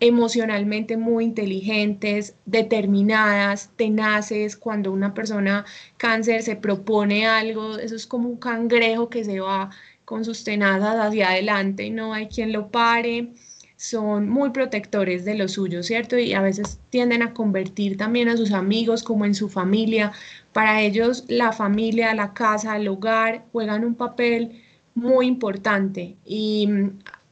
emocionalmente 0.00 0.96
muy 0.96 1.24
inteligentes, 1.24 2.36
determinadas, 2.44 3.70
tenaces. 3.76 4.56
Cuando 4.56 4.92
una 4.92 5.14
persona 5.14 5.64
cáncer 5.96 6.42
se 6.42 6.56
propone 6.56 7.26
algo, 7.26 7.78
eso 7.78 7.96
es 7.96 8.06
como 8.06 8.28
un 8.28 8.36
cangrejo 8.36 9.08
que 9.08 9.24
se 9.24 9.40
va 9.40 9.70
con 10.04 10.24
sus 10.24 10.44
tenazas 10.44 10.96
hacia 10.96 11.30
adelante 11.30 11.84
y 11.84 11.90
no 11.90 12.14
hay 12.14 12.28
quien 12.28 12.52
lo 12.52 12.68
pare. 12.70 13.32
Son 13.76 14.28
muy 14.28 14.50
protectores 14.50 15.24
de 15.26 15.34
lo 15.34 15.48
suyo, 15.48 15.82
¿cierto? 15.82 16.18
Y 16.18 16.32
a 16.32 16.40
veces 16.40 16.80
tienden 16.90 17.22
a 17.22 17.34
convertir 17.34 17.96
también 17.98 18.28
a 18.28 18.36
sus 18.36 18.52
amigos 18.52 19.02
como 19.02 19.26
en 19.26 19.34
su 19.34 19.48
familia. 19.50 20.12
Para 20.52 20.80
ellos 20.82 21.24
la 21.28 21.52
familia, 21.52 22.14
la 22.14 22.32
casa, 22.32 22.76
el 22.76 22.88
hogar 22.88 23.44
juegan 23.52 23.84
un 23.84 23.94
papel 23.94 24.62
muy 24.94 25.26
importante 25.26 26.16
y 26.24 26.68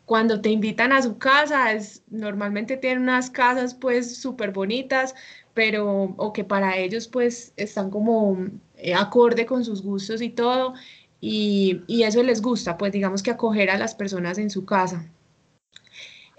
cuando 0.05 0.40
te 0.40 0.51
invitan 0.51 0.93
a 0.93 1.03
su 1.03 1.19
casa, 1.19 1.73
es, 1.73 2.03
normalmente 2.11 2.77
tienen 2.77 3.05
unas 3.05 3.31
casas 3.31 3.75
pues 3.75 4.17
súper 4.17 4.53
bonitas, 4.53 5.14
pero 5.55 6.14
o 6.17 6.33
que 6.33 6.45
para 6.45 6.77
ellos 6.79 7.09
pues 7.09 7.53
están 7.57 7.90
como 7.90 8.38
eh, 8.77 8.95
acorde 8.95 9.47
con 9.47 9.64
sus 9.64 9.83
gustos 9.83 10.21
y 10.23 10.31
todo, 10.31 10.75
y, 11.21 11.83
y, 11.87 12.03
eso 12.03 12.23
les 12.23 12.43
gusta, 12.43 12.77
pues 12.77 12.93
digamos 12.93 13.23
que 13.23 13.31
acoger 13.31 13.71
a 13.71 13.79
las 13.79 13.95
personas 13.95 14.37
en 14.37 14.51
su 14.51 14.67
casa. 14.67 15.11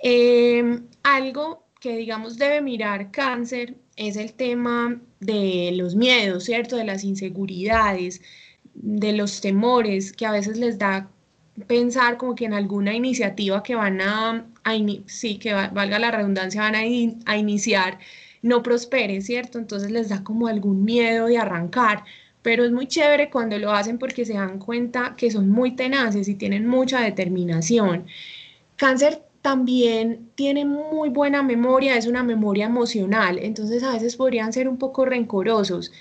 Eh, 0.03 0.81
algo 1.01 1.65
que 1.79 1.97
digamos 1.97 2.37
debe 2.37 2.61
mirar 2.61 3.09
cáncer 3.11 3.75
es 3.95 4.17
el 4.17 4.33
tema 4.33 5.01
de 5.19 5.71
los 5.73 5.95
miedos, 5.95 6.43
¿cierto? 6.43 6.75
De 6.75 6.83
las 6.83 7.03
inseguridades, 7.03 8.21
de 8.75 9.13
los 9.13 9.41
temores 9.41 10.13
que 10.13 10.25
a 10.25 10.31
veces 10.31 10.57
les 10.57 10.77
da 10.77 11.09
pensar 11.67 12.17
como 12.17 12.35
que 12.35 12.45
en 12.45 12.53
alguna 12.53 12.93
iniciativa 12.93 13.63
que 13.63 13.75
van 13.75 14.01
a, 14.01 14.45
sí, 15.07 15.37
que 15.37 15.53
va, 15.53 15.69
valga 15.69 15.99
la 15.99 16.11
redundancia, 16.11 16.61
van 16.61 16.75
a, 16.75 16.79
a, 16.79 17.37
iniciar, 17.37 17.99
no 18.41 18.61
prospere, 18.61 19.21
¿cierto? 19.21 19.57
Entonces 19.57 19.91
les 19.91 20.09
da 20.09 20.23
como 20.23 20.47
algún 20.47 20.83
miedo 20.83 21.27
de 21.27 21.37
arrancar, 21.37 22.03
pero 22.41 22.65
es 22.65 22.71
muy 22.71 22.87
chévere 22.87 23.29
cuando 23.29 23.57
lo 23.57 23.71
hacen 23.71 23.97
porque 23.97 24.25
se 24.25 24.33
dan 24.33 24.59
cuenta 24.59 25.15
que 25.17 25.31
son 25.31 25.49
muy 25.49 25.75
tenaces 25.75 26.27
y 26.27 26.35
tienen 26.35 26.67
mucha 26.67 27.01
determinación. 27.01 28.05
Cáncer 28.75 29.23
también 29.41 30.29
tiene 30.35 30.65
muy 30.65 31.09
buena 31.09 31.43
memoria, 31.43 31.97
es 31.97 32.07
una 32.07 32.23
memoria 32.23 32.65
emocional, 32.65 33.39
entonces 33.39 33.83
a 33.83 33.93
veces 33.93 34.15
podrían 34.15 34.51
ser 34.51 34.67
un 34.67 34.77
poco 34.77 35.05
rencorosos. 35.05 35.91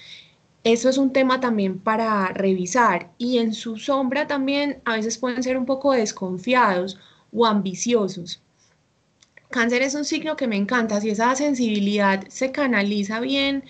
Eso 0.65 0.89
es 0.89 0.99
un 0.99 1.13
tema 1.13 1.41
también 1.41 1.79
para 1.79 2.27
revisar 2.29 3.13
y 3.19 3.39
en 3.39 3.53
su 3.55 3.77
sombra 3.77 4.27
también 4.27 4.81
a 4.85 4.97
veces 4.97 5.19
pueden 5.19 5.43
ser 5.43 5.57
un 5.59 5.67
poco 5.67 5.93
desconfiados 5.93 6.99
o 7.33 7.47
ambiciosos. 7.47 8.43
Cáncer 9.51 9.83
es 9.83 9.95
un 9.95 10.05
signo 10.05 10.37
que 10.37 10.49
me 10.49 10.57
encanta, 10.57 11.01
si 11.01 11.11
esa 11.11 11.35
sensibilidad 11.37 12.27
se 12.29 12.51
canaliza 12.53 13.21
bien, 13.21 13.65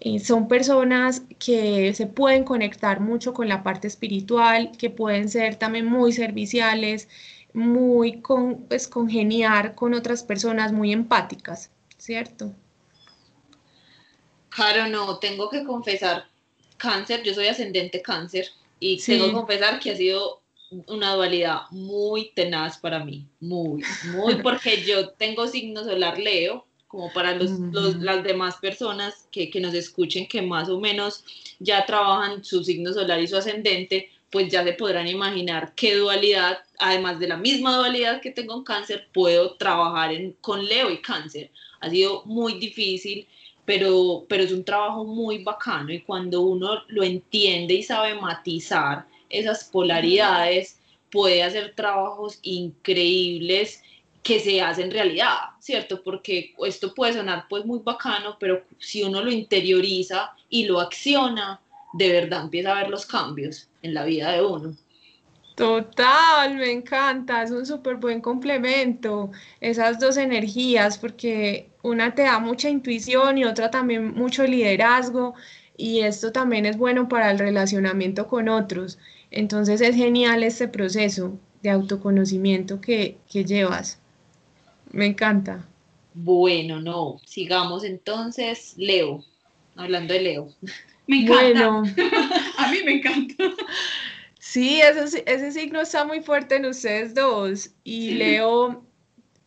eh, 0.00 0.20
son 0.20 0.48
personas 0.48 1.22
que 1.38 1.92
se 1.94 2.06
pueden 2.06 2.44
conectar 2.44 3.00
mucho 3.00 3.34
con 3.34 3.48
la 3.48 3.62
parte 3.62 3.88
espiritual, 3.88 4.72
que 4.78 4.90
pueden 4.90 5.28
ser 5.28 5.56
también 5.56 5.86
muy 5.86 6.12
serviciales, 6.12 7.08
muy 7.52 8.20
con, 8.22 8.64
pues, 8.68 8.88
congeniar 8.88 9.74
con 9.74 9.94
otras 9.94 10.22
personas, 10.24 10.72
muy 10.72 10.92
empáticas, 10.92 11.70
¿cierto? 11.98 12.54
Claro, 14.50 14.88
no, 14.88 15.18
tengo 15.18 15.48
que 15.48 15.64
confesar, 15.64 16.26
cáncer, 16.76 17.22
yo 17.22 17.34
soy 17.34 17.46
ascendente 17.46 18.02
cáncer 18.02 18.48
y 18.80 18.98
tengo 18.98 19.26
que 19.26 19.32
confesar 19.32 19.80
que 19.80 19.90
ha 19.90 19.96
sido 19.96 20.40
una 20.86 21.14
dualidad 21.14 21.62
muy 21.70 22.30
tenaz 22.34 22.78
para 22.78 23.04
mí, 23.04 23.26
muy, 23.40 23.82
muy, 24.12 24.36
porque 24.42 24.82
yo 24.82 25.10
tengo 25.10 25.46
signo 25.46 25.84
solar 25.84 26.18
Leo, 26.18 26.66
como 26.86 27.12
para 27.12 27.34
los, 27.34 27.50
las 28.00 28.24
demás 28.24 28.56
personas 28.56 29.28
que, 29.30 29.50
que, 29.50 29.60
nos 29.60 29.74
escuchen 29.74 30.26
que 30.26 30.40
más 30.40 30.70
o 30.70 30.80
menos 30.80 31.22
ya 31.58 31.84
trabajan 31.84 32.42
su 32.42 32.64
signo 32.64 32.92
solar 32.94 33.20
y 33.20 33.28
su 33.28 33.36
ascendente, 33.36 34.10
pues 34.30 34.50
ya 34.50 34.64
se 34.64 34.72
podrán 34.72 35.06
imaginar 35.06 35.74
qué 35.74 35.96
dualidad, 35.96 36.58
además 36.78 37.18
de 37.18 37.28
la 37.28 37.36
misma 37.36 37.76
dualidad 37.76 38.20
que 38.20 38.30
tengo 38.30 38.54
en 38.56 38.64
cáncer, 38.64 39.08
puedo 39.12 39.54
trabajar 39.54 40.12
en, 40.12 40.32
con 40.40 40.66
Leo 40.66 40.90
y 40.90 41.00
cáncer. 41.02 41.50
Ha 41.80 41.90
sido 41.90 42.24
muy 42.24 42.54
difícil 42.58 43.26
pero, 43.68 44.24
pero 44.30 44.44
es 44.44 44.50
un 44.50 44.64
trabajo 44.64 45.04
muy 45.04 45.44
bacano 45.44 45.92
y 45.92 46.00
cuando 46.00 46.40
uno 46.40 46.84
lo 46.88 47.02
entiende 47.02 47.74
y 47.74 47.82
sabe 47.82 48.14
matizar 48.14 49.04
esas 49.28 49.64
polaridades, 49.64 50.78
puede 51.10 51.42
hacer 51.42 51.74
trabajos 51.74 52.38
increíbles 52.40 53.82
que 54.22 54.40
se 54.40 54.62
hacen 54.62 54.90
realidad, 54.90 55.36
¿cierto? 55.60 56.02
Porque 56.02 56.54
esto 56.64 56.94
puede 56.94 57.12
sonar 57.12 57.44
pues 57.46 57.66
muy 57.66 57.80
bacano, 57.80 58.38
pero 58.40 58.62
si 58.78 59.02
uno 59.02 59.22
lo 59.22 59.30
interioriza 59.30 60.32
y 60.48 60.64
lo 60.64 60.80
acciona, 60.80 61.60
de 61.92 62.08
verdad 62.08 62.44
empieza 62.44 62.72
a 62.72 62.80
ver 62.80 62.88
los 62.88 63.04
cambios 63.04 63.68
en 63.82 63.92
la 63.92 64.06
vida 64.06 64.32
de 64.32 64.40
uno. 64.46 64.74
Total, 65.58 66.54
me 66.54 66.70
encanta, 66.70 67.42
es 67.42 67.50
un 67.50 67.66
súper 67.66 67.96
buen 67.96 68.20
complemento, 68.20 69.32
esas 69.60 69.98
dos 69.98 70.16
energías, 70.16 70.98
porque 70.98 71.66
una 71.82 72.14
te 72.14 72.22
da 72.22 72.38
mucha 72.38 72.68
intuición 72.68 73.38
y 73.38 73.44
otra 73.44 73.68
también 73.68 74.14
mucho 74.14 74.44
liderazgo, 74.44 75.34
y 75.76 76.02
esto 76.02 76.30
también 76.30 76.64
es 76.64 76.76
bueno 76.76 77.08
para 77.08 77.32
el 77.32 77.40
relacionamiento 77.40 78.28
con 78.28 78.48
otros. 78.48 79.00
Entonces 79.32 79.80
es 79.80 79.96
genial 79.96 80.44
este 80.44 80.68
proceso 80.68 81.36
de 81.60 81.70
autoconocimiento 81.70 82.80
que, 82.80 83.16
que 83.28 83.44
llevas. 83.44 83.98
Me 84.92 85.06
encanta. 85.06 85.66
Bueno, 86.14 86.80
no, 86.80 87.20
sigamos 87.26 87.82
entonces, 87.82 88.74
Leo, 88.76 89.24
hablando 89.74 90.14
de 90.14 90.20
Leo. 90.20 90.54
Me 91.08 91.22
encanta. 91.22 91.68
Bueno. 91.68 91.82
A 92.58 92.70
mí 92.70 92.78
me 92.84 92.92
encanta. 92.98 93.44
Sí, 94.50 94.80
ese, 94.80 95.22
ese 95.26 95.52
signo 95.52 95.82
está 95.82 96.06
muy 96.06 96.22
fuerte 96.22 96.56
en 96.56 96.64
ustedes 96.64 97.14
dos. 97.14 97.70
Y 97.84 98.12
Leo, 98.12 98.82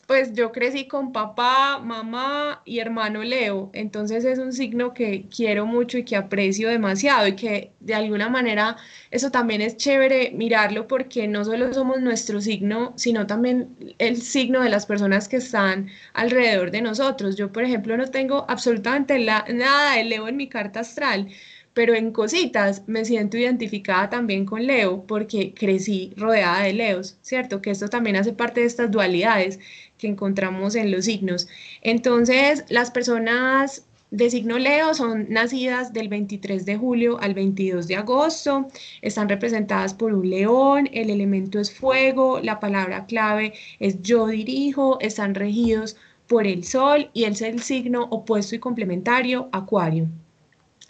pues 0.05 0.33
yo 0.33 0.51
crecí 0.51 0.87
con 0.87 1.11
papá, 1.11 1.79
mamá 1.79 2.61
y 2.65 2.77
hermano 2.77 3.23
Leo. 3.23 3.71
Entonces 3.73 4.23
es 4.25 4.37
un 4.37 4.53
signo 4.53 4.93
que 4.93 5.27
quiero 5.35 5.65
mucho 5.65 5.97
y 5.97 6.05
que 6.05 6.15
aprecio 6.15 6.69
demasiado 6.69 7.27
y 7.27 7.35
que 7.35 7.71
de 7.79 7.95
alguna 7.95 8.29
manera 8.29 8.77
eso 9.09 9.31
también 9.31 9.61
es 9.61 9.75
chévere 9.75 10.33
mirarlo 10.35 10.87
porque 10.87 11.27
no 11.27 11.45
solo 11.45 11.73
somos 11.73 11.99
nuestro 11.99 12.39
signo, 12.39 12.93
sino 12.95 13.25
también 13.25 13.75
el 13.97 14.21
signo 14.21 14.61
de 14.61 14.69
las 14.69 14.85
personas 14.85 15.27
que 15.27 15.37
están 15.37 15.89
alrededor 16.13 16.69
de 16.69 16.83
nosotros. 16.83 17.35
Yo, 17.37 17.51
por 17.51 17.63
ejemplo, 17.63 17.97
no 17.97 18.07
tengo 18.11 18.45
absolutamente 18.47 19.17
nada 19.17 19.95
de 19.95 20.03
Leo 20.03 20.27
en 20.27 20.37
mi 20.37 20.47
carta 20.47 20.81
astral 20.81 21.27
pero 21.73 21.93
en 21.95 22.12
cositas 22.12 22.84
me 22.88 23.05
siento 23.05 23.38
identificada 23.38 24.10
también 24.10 24.45
con 24.45 24.65
Leo 24.65 25.03
porque 25.07 25.53
crecí 25.53 26.13
rodeada 26.17 26.63
de 26.63 26.73
Leos, 26.73 27.17
¿cierto? 27.21 27.62
Que 27.62 27.71
esto 27.71 27.88
también 27.89 28.15
hace 28.17 28.34
parte 28.34 28.62
de 28.62 28.67
estas 28.67 28.91
dualidades 28.91 29.60
que 29.97 30.07
encontramos 30.07 30.75
en 30.75 30.91
los 30.91 31.05
signos. 31.05 31.47
Entonces, 31.81 32.65
las 32.69 32.91
personas 32.91 33.86
de 34.12 34.29
signo 34.29 34.57
Leo 34.60 34.93
son 34.93 35.27
nacidas 35.29 35.93
del 35.93 36.10
23 36.10 36.65
de 36.65 36.75
julio 36.75 37.17
al 37.21 37.34
22 37.34 37.88
de 37.88 37.95
agosto, 37.95 38.67
están 39.01 39.29
representadas 39.29 39.93
por 39.93 40.13
un 40.13 40.29
león, 40.29 40.89
el 40.91 41.10
elemento 41.10 41.60
es 41.60 41.73
fuego, 41.73 42.41
la 42.41 42.60
palabra 42.60 43.05
clave 43.05 43.53
es 43.79 44.01
yo 44.01 44.27
dirijo, 44.27 44.99
están 44.99 45.34
regidos 45.34 45.95
por 46.27 46.45
el 46.45 46.65
sol 46.65 47.10
y 47.13 47.23
es 47.23 47.41
el 47.41 47.62
signo 47.62 48.03
opuesto 48.12 48.55
y 48.55 48.60
complementario, 48.60 49.47
Acuario. 49.53 50.10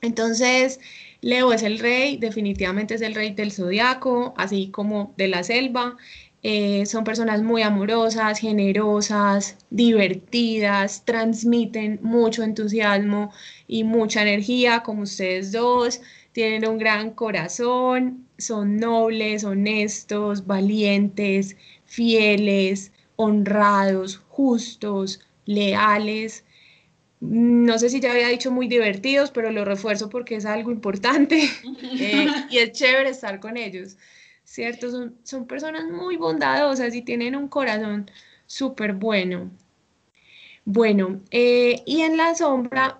Entonces, 0.01 0.79
Leo 1.21 1.53
es 1.53 1.63
el 1.63 1.79
rey, 1.79 2.17
definitivamente 2.17 2.95
es 2.95 3.01
el 3.01 3.15
rey 3.15 3.33
del 3.33 3.51
zodiaco, 3.51 4.33
así 4.37 4.69
como 4.71 5.13
de 5.17 5.27
la 5.27 5.43
selva. 5.43 5.97
Eh, 6.43 6.87
son 6.87 7.03
personas 7.03 7.43
muy 7.43 7.61
amorosas, 7.61 8.39
generosas, 8.39 9.57
divertidas, 9.69 11.05
transmiten 11.05 11.99
mucho 12.01 12.41
entusiasmo 12.43 13.31
y 13.67 13.83
mucha 13.83 14.23
energía, 14.23 14.81
como 14.81 15.03
ustedes 15.03 15.51
dos. 15.51 16.01
Tienen 16.31 16.67
un 16.67 16.77
gran 16.79 17.11
corazón, 17.11 18.27
son 18.37 18.77
nobles, 18.77 19.43
honestos, 19.43 20.47
valientes, 20.47 21.57
fieles, 21.85 22.91
honrados, 23.17 24.17
justos, 24.29 25.19
leales 25.45 26.43
no 27.21 27.77
sé 27.77 27.89
si 27.89 27.99
ya 27.99 28.11
había 28.11 28.27
dicho 28.29 28.51
muy 28.51 28.67
divertidos, 28.67 29.29
pero 29.29 29.51
lo 29.51 29.63
refuerzo 29.63 30.09
porque 30.09 30.35
es 30.35 30.45
algo 30.45 30.71
importante 30.71 31.49
eh, 31.99 32.27
y 32.49 32.57
es 32.57 32.71
chévere 32.71 33.09
estar 33.09 33.39
con 33.39 33.57
ellos, 33.57 33.95
¿cierto? 34.43 34.89
Son, 34.89 35.15
son 35.23 35.45
personas 35.45 35.85
muy 35.85 36.17
bondadosas 36.17 36.93
y 36.95 37.03
tienen 37.03 37.35
un 37.35 37.47
corazón 37.47 38.09
súper 38.47 38.93
bueno. 38.93 39.51
Bueno, 40.65 41.21
eh, 41.29 41.83
y 41.85 42.01
en 42.01 42.17
la 42.17 42.33
sombra, 42.33 42.99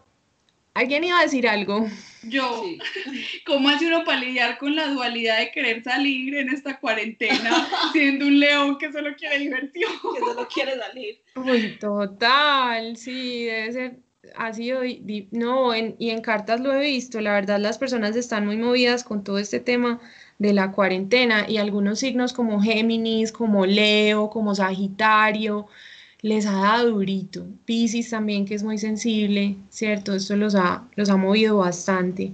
¿alguien 0.75 1.03
iba 1.03 1.19
a 1.19 1.23
decir 1.23 1.47
algo? 1.47 1.87
Yo, 2.21 2.63
¿cómo 3.47 3.69
hace 3.69 3.87
uno 3.87 4.03
para 4.03 4.19
lidiar 4.19 4.59
con 4.59 4.75
la 4.75 4.87
dualidad 4.87 5.39
de 5.39 5.51
querer 5.51 5.83
salir 5.83 6.35
en 6.35 6.49
esta 6.49 6.79
cuarentena 6.79 7.67
siendo 7.91 8.27
un 8.27 8.39
león 8.39 8.77
que 8.77 8.91
solo 8.91 9.15
quiere 9.15 9.39
diversión? 9.39 9.91
Que 10.13 10.19
solo 10.19 10.47
quiere 10.47 10.77
salir. 10.77 11.19
Uy, 11.35 11.77
total, 11.79 12.97
sí, 12.97 13.45
debe 13.45 13.71
ser 13.71 14.10
ha 14.35 14.53
sido, 14.53 14.81
no, 15.31 15.75
y 15.75 16.09
en 16.09 16.21
cartas 16.21 16.61
lo 16.61 16.73
he 16.73 16.79
visto, 16.79 17.21
la 17.21 17.33
verdad 17.33 17.59
las 17.59 17.77
personas 17.77 18.15
están 18.15 18.45
muy 18.45 18.57
movidas 18.57 19.03
con 19.03 19.23
todo 19.23 19.37
este 19.37 19.59
tema 19.59 19.99
de 20.39 20.53
la 20.53 20.71
cuarentena 20.71 21.49
y 21.49 21.57
algunos 21.57 21.99
signos 21.99 22.33
como 22.33 22.61
Géminis, 22.61 23.31
como 23.31 23.65
Leo, 23.65 24.29
como 24.29 24.55
Sagitario, 24.55 25.67
les 26.21 26.45
ha 26.45 26.53
dado 26.53 26.91
durito. 26.91 27.45
Pisces 27.65 28.09
también, 28.09 28.45
que 28.45 28.55
es 28.55 28.63
muy 28.63 28.77
sensible, 28.77 29.55
¿cierto? 29.69 30.13
Esto 30.13 30.35
los 30.35 30.55
ha, 30.55 30.87
los 30.95 31.09
ha 31.09 31.17
movido 31.17 31.57
bastante. 31.57 32.33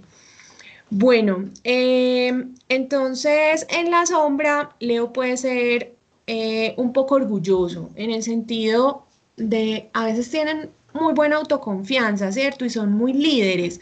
Bueno, 0.90 1.50
em, 1.64 2.56
entonces 2.70 3.68
en 3.70 3.92
la 3.92 4.06
sombra, 4.06 4.76
Leo 4.80 5.12
puede 5.12 5.36
ser 5.38 5.96
eh, 6.28 6.74
un 6.78 6.94
poco 6.94 7.16
orgulloso 7.16 7.90
en 7.96 8.12
el 8.12 8.24
sentido 8.24 9.06
de 9.38 9.90
a 9.94 10.06
veces 10.06 10.30
tienen 10.30 10.70
muy 10.98 11.14
buena 11.14 11.38
autoconfianza, 11.38 12.32
¿cierto? 12.32 12.66
Y 12.66 12.70
son 12.70 12.92
muy 12.94 13.14
líderes. 13.14 13.80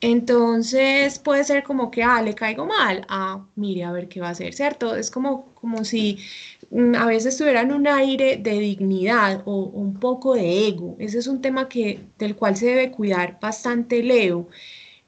Entonces 0.00 1.18
puede 1.18 1.42
ser 1.44 1.64
como 1.64 1.90
que, 1.90 2.02
ah, 2.04 2.22
le 2.22 2.34
caigo 2.34 2.66
mal, 2.66 3.04
ah, 3.08 3.44
mire 3.56 3.84
a 3.84 3.92
ver 3.92 4.08
qué 4.08 4.20
va 4.20 4.28
a 4.28 4.30
hacer, 4.30 4.54
¿cierto? 4.54 4.94
Es 4.94 5.10
como, 5.10 5.52
como 5.54 5.84
si 5.84 6.18
mm, 6.70 6.94
a 6.94 7.06
veces 7.06 7.36
tuvieran 7.36 7.72
un 7.72 7.86
aire 7.88 8.36
de 8.36 8.60
dignidad 8.60 9.42
o 9.44 9.64
un 9.64 9.94
poco 9.98 10.34
de 10.34 10.68
ego. 10.68 10.96
Ese 11.00 11.18
es 11.18 11.26
un 11.26 11.40
tema 11.42 11.68
que, 11.68 12.00
del 12.18 12.36
cual 12.36 12.56
se 12.56 12.66
debe 12.66 12.90
cuidar 12.92 13.38
bastante 13.40 14.02
Leo. 14.02 14.48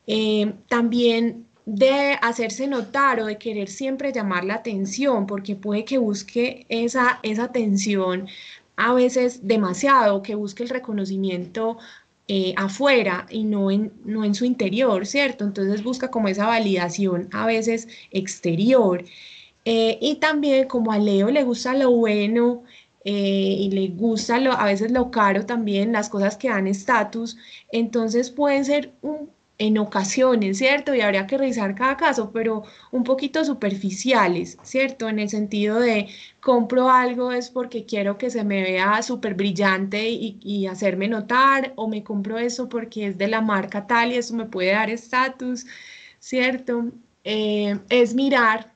Eh, 0.06 0.54
también 0.68 1.46
de 1.66 2.18
hacerse 2.20 2.66
notar 2.66 3.20
o 3.20 3.26
de 3.26 3.38
querer 3.38 3.68
siempre 3.68 4.12
llamar 4.12 4.44
la 4.44 4.54
atención, 4.54 5.26
porque 5.26 5.54
puede 5.56 5.84
que 5.84 5.98
busque 5.98 6.66
esa, 6.68 7.20
esa 7.22 7.44
atención 7.44 8.28
a 8.80 8.94
veces 8.94 9.46
demasiado, 9.46 10.22
que 10.22 10.34
busque 10.34 10.62
el 10.62 10.70
reconocimiento 10.70 11.78
eh, 12.28 12.54
afuera 12.56 13.26
y 13.30 13.44
no 13.44 13.70
en, 13.70 13.92
no 14.04 14.24
en 14.24 14.34
su 14.34 14.44
interior, 14.44 15.06
¿cierto? 15.06 15.44
Entonces 15.44 15.82
busca 15.82 16.10
como 16.10 16.28
esa 16.28 16.46
validación 16.46 17.28
a 17.32 17.44
veces 17.46 17.88
exterior. 18.10 19.04
Eh, 19.64 19.98
y 20.00 20.16
también 20.16 20.66
como 20.68 20.92
a 20.92 20.98
Leo 20.98 21.30
le 21.30 21.44
gusta 21.44 21.74
lo 21.74 21.90
bueno 21.90 22.62
eh, 23.04 23.56
y 23.58 23.70
le 23.70 23.88
gusta 23.88 24.40
lo, 24.40 24.52
a 24.52 24.64
veces 24.64 24.90
lo 24.92 25.10
caro 25.10 25.44
también, 25.44 25.92
las 25.92 26.08
cosas 26.08 26.36
que 26.36 26.48
dan 26.48 26.66
estatus, 26.66 27.36
entonces 27.72 28.30
pueden 28.30 28.64
ser 28.64 28.92
un 29.02 29.30
en 29.60 29.76
ocasiones, 29.76 30.56
¿cierto? 30.58 30.94
Y 30.94 31.02
habría 31.02 31.26
que 31.26 31.36
revisar 31.36 31.74
cada 31.74 31.96
caso, 31.98 32.32
pero 32.32 32.64
un 32.90 33.04
poquito 33.04 33.44
superficiales, 33.44 34.56
¿cierto? 34.62 35.08
En 35.08 35.18
el 35.18 35.28
sentido 35.28 35.78
de 35.78 36.08
compro 36.40 36.90
algo 36.90 37.30
es 37.30 37.50
porque 37.50 37.84
quiero 37.84 38.16
que 38.16 38.30
se 38.30 38.42
me 38.42 38.62
vea 38.62 39.02
súper 39.02 39.34
brillante 39.34 40.08
y, 40.08 40.66
hacerme 40.66 41.08
notar, 41.08 41.74
o 41.76 41.88
me 41.88 42.02
compro 42.02 42.38
eso 42.38 42.68
porque 42.70 43.08
es 43.08 43.18
de 43.18 43.28
la 43.28 43.42
marca 43.42 43.86
tal 43.86 44.12
y 44.12 44.16
eso 44.16 44.34
me 44.34 44.46
puede 44.46 44.72
dar 44.72 44.88
estatus, 44.88 45.66
¿cierto? 46.18 46.86
Eh, 47.24 47.78
es 47.90 48.14
mirar, 48.14 48.72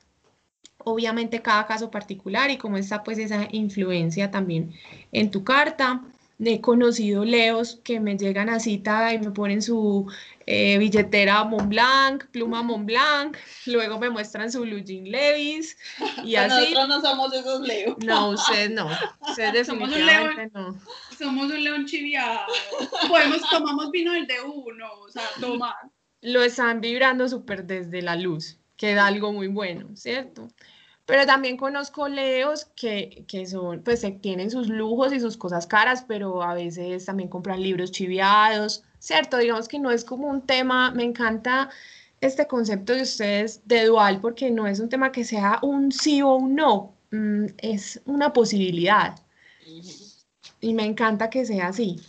obviamente, 0.77 1.41
cada 1.41 1.65
caso 1.65 1.89
particular 1.89 2.51
y 2.51 2.57
cómo 2.57 2.77
está 2.77 3.03
pues 3.03 3.17
esa 3.17 3.47
influencia 3.51 4.29
también 4.29 4.71
en 5.11 5.31
tu 5.31 5.43
carta. 5.43 6.03
He 6.43 6.59
conocido 6.59 7.23
leos 7.23 7.79
que 7.83 7.99
me 7.99 8.17
llegan 8.17 8.49
a 8.49 8.59
cita 8.59 9.13
y 9.13 9.19
me 9.19 9.31
ponen 9.31 9.61
su 9.61 10.11
eh, 10.45 10.77
billetera 10.77 11.43
Montblanc, 11.45 12.25
pluma 12.27 12.61
Montblanc, 12.61 13.37
luego 13.65 13.99
me 13.99 14.09
muestran 14.09 14.51
su 14.51 14.61
blue 14.61 14.83
jean 14.83 15.05
Levis 15.05 15.77
y 16.23 16.35
así. 16.35 16.73
Nosotros 16.73 16.87
no 16.89 17.01
somos 17.01 17.33
esos 17.33 17.61
leos. 17.61 17.95
No, 18.03 18.29
ustedes 18.31 18.71
no. 18.71 18.89
Ustedes 19.21 19.53
definitivamente 19.67 20.51
no. 20.53 20.77
Somos 21.17 21.45
un 21.45 21.63
león 21.63 21.85
chiviado. 21.85 22.41
Podemos, 23.07 23.41
tomamos 23.49 23.89
vino 23.91 24.11
del 24.11 24.27
de 24.27 24.41
uno, 24.41 24.91
o 24.99 25.09
sea, 25.09 25.23
tomar. 25.39 25.75
Lo 26.21 26.43
están 26.43 26.81
vibrando 26.81 27.29
súper 27.29 27.65
desde 27.65 28.01
la 28.01 28.15
luz, 28.15 28.59
que 28.75 28.93
da 28.93 29.07
algo 29.07 29.31
muy 29.31 29.47
bueno, 29.47 29.95
¿cierto? 29.95 30.49
Pero 31.05 31.25
también 31.25 31.55
conozco 31.55 32.07
leos 32.07 32.65
que, 32.75 33.25
que 33.27 33.45
son, 33.45 33.83
pues 33.83 34.05
tienen 34.21 34.49
sus 34.49 34.67
lujos 34.69 35.13
y 35.13 35.19
sus 35.19 35.37
cosas 35.37 35.67
caras, 35.67 36.03
pero 36.07 36.41
a 36.41 36.55
veces 36.55 37.05
también 37.05 37.29
compran 37.29 37.61
libros 37.61 37.91
chiviados, 37.91 38.83
¿cierto? 38.97 39.37
Digamos 39.37 39.67
que 39.67 39.77
no 39.77 39.91
es 39.91 40.03
como 40.03 40.27
un 40.27 40.41
tema, 40.41 40.89
me 40.91 41.03
encanta 41.03 41.69
este 42.21 42.47
concepto 42.47 42.93
de 42.93 43.03
ustedes 43.03 43.61
de 43.65 43.85
dual 43.85 44.19
porque 44.19 44.49
no 44.49 44.67
es 44.67 44.79
un 44.79 44.89
tema 44.89 45.11
que 45.11 45.23
sea 45.23 45.59
un 45.61 45.91
sí 45.91 46.21
o 46.21 46.35
un 46.35 46.55
no, 46.55 46.95
mm, 47.11 47.45
es 47.59 48.01
una 48.05 48.33
posibilidad. 48.33 49.19
Y 50.61 50.73
me 50.73 50.85
encanta 50.85 51.29
que 51.29 51.45
sea 51.45 51.67
así. 51.67 51.99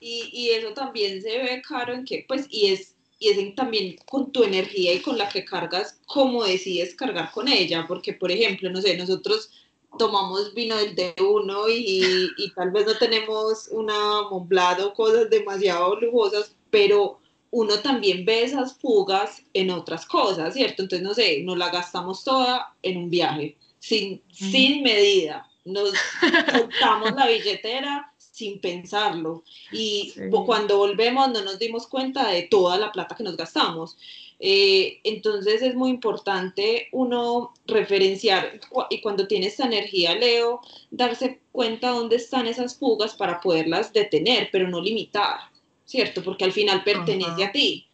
Y, 0.00 0.30
y, 0.32 0.50
eso 0.50 0.74
también 0.74 1.22
se 1.22 1.38
ve, 1.38 1.62
Caro, 1.66 1.94
en 1.94 2.04
que, 2.04 2.24
pues, 2.28 2.46
y 2.50 2.72
es, 2.72 2.94
y 3.18 3.28
es 3.28 3.54
también 3.54 3.96
con 4.06 4.32
tu 4.32 4.42
energía 4.42 4.92
y 4.92 5.00
con 5.00 5.18
la 5.18 5.28
que 5.28 5.44
cargas, 5.44 5.98
cómo 6.06 6.44
decides 6.44 6.94
cargar 6.94 7.30
con 7.32 7.48
ella, 7.48 7.86
porque, 7.86 8.12
por 8.12 8.30
ejemplo, 8.30 8.70
no 8.70 8.80
sé, 8.80 8.96
nosotros 8.96 9.50
tomamos 9.98 10.54
vino 10.54 10.76
del 10.76 10.94
de 10.94 11.14
uno 11.20 11.68
y, 11.68 12.30
y 12.36 12.52
tal 12.54 12.70
vez 12.70 12.86
no 12.86 12.96
tenemos 12.98 13.68
una 13.68 14.22
Montblanc 14.30 14.80
o 14.80 14.94
cosas 14.94 15.30
demasiado 15.30 15.96
lujosas, 16.00 16.54
pero 16.70 17.20
uno 17.50 17.78
también 17.78 18.24
ve 18.24 18.42
esas 18.42 18.76
fugas 18.78 19.42
en 19.52 19.70
otras 19.70 20.06
cosas, 20.06 20.54
¿cierto? 20.54 20.82
Entonces, 20.82 21.06
no 21.06 21.14
sé, 21.14 21.42
nos 21.44 21.56
la 21.56 21.70
gastamos 21.70 22.24
toda 22.24 22.74
en 22.82 22.96
un 22.96 23.10
viaje, 23.10 23.56
sin, 23.78 24.20
sin 24.32 24.82
medida. 24.82 25.48
Nos 25.64 25.92
soltamos 26.52 27.12
la 27.12 27.28
billetera 27.28 28.12
sin 28.34 28.60
pensarlo. 28.60 29.44
Y 29.70 30.12
cuando 30.44 30.76
volvemos 30.78 31.30
no 31.30 31.42
nos 31.42 31.60
dimos 31.60 31.86
cuenta 31.86 32.28
de 32.28 32.42
toda 32.42 32.76
la 32.76 32.90
plata 32.90 33.14
que 33.14 33.22
nos 33.22 33.36
gastamos. 33.36 33.96
Eh, 34.40 34.98
entonces 35.04 35.62
es 35.62 35.76
muy 35.76 35.90
importante 35.90 36.88
uno 36.90 37.54
referenciar 37.66 38.60
y 38.90 39.00
cuando 39.00 39.28
tiene 39.28 39.46
esta 39.46 39.66
energía, 39.66 40.16
Leo, 40.16 40.60
darse 40.90 41.40
cuenta 41.52 41.90
dónde 41.90 42.16
están 42.16 42.48
esas 42.48 42.76
fugas 42.76 43.14
para 43.14 43.40
poderlas 43.40 43.92
detener, 43.92 44.48
pero 44.50 44.68
no 44.68 44.80
limitar, 44.80 45.38
¿cierto? 45.84 46.20
Porque 46.24 46.44
al 46.44 46.52
final 46.52 46.82
pertenece 46.82 47.44
a 47.44 47.52
ti. 47.52 47.86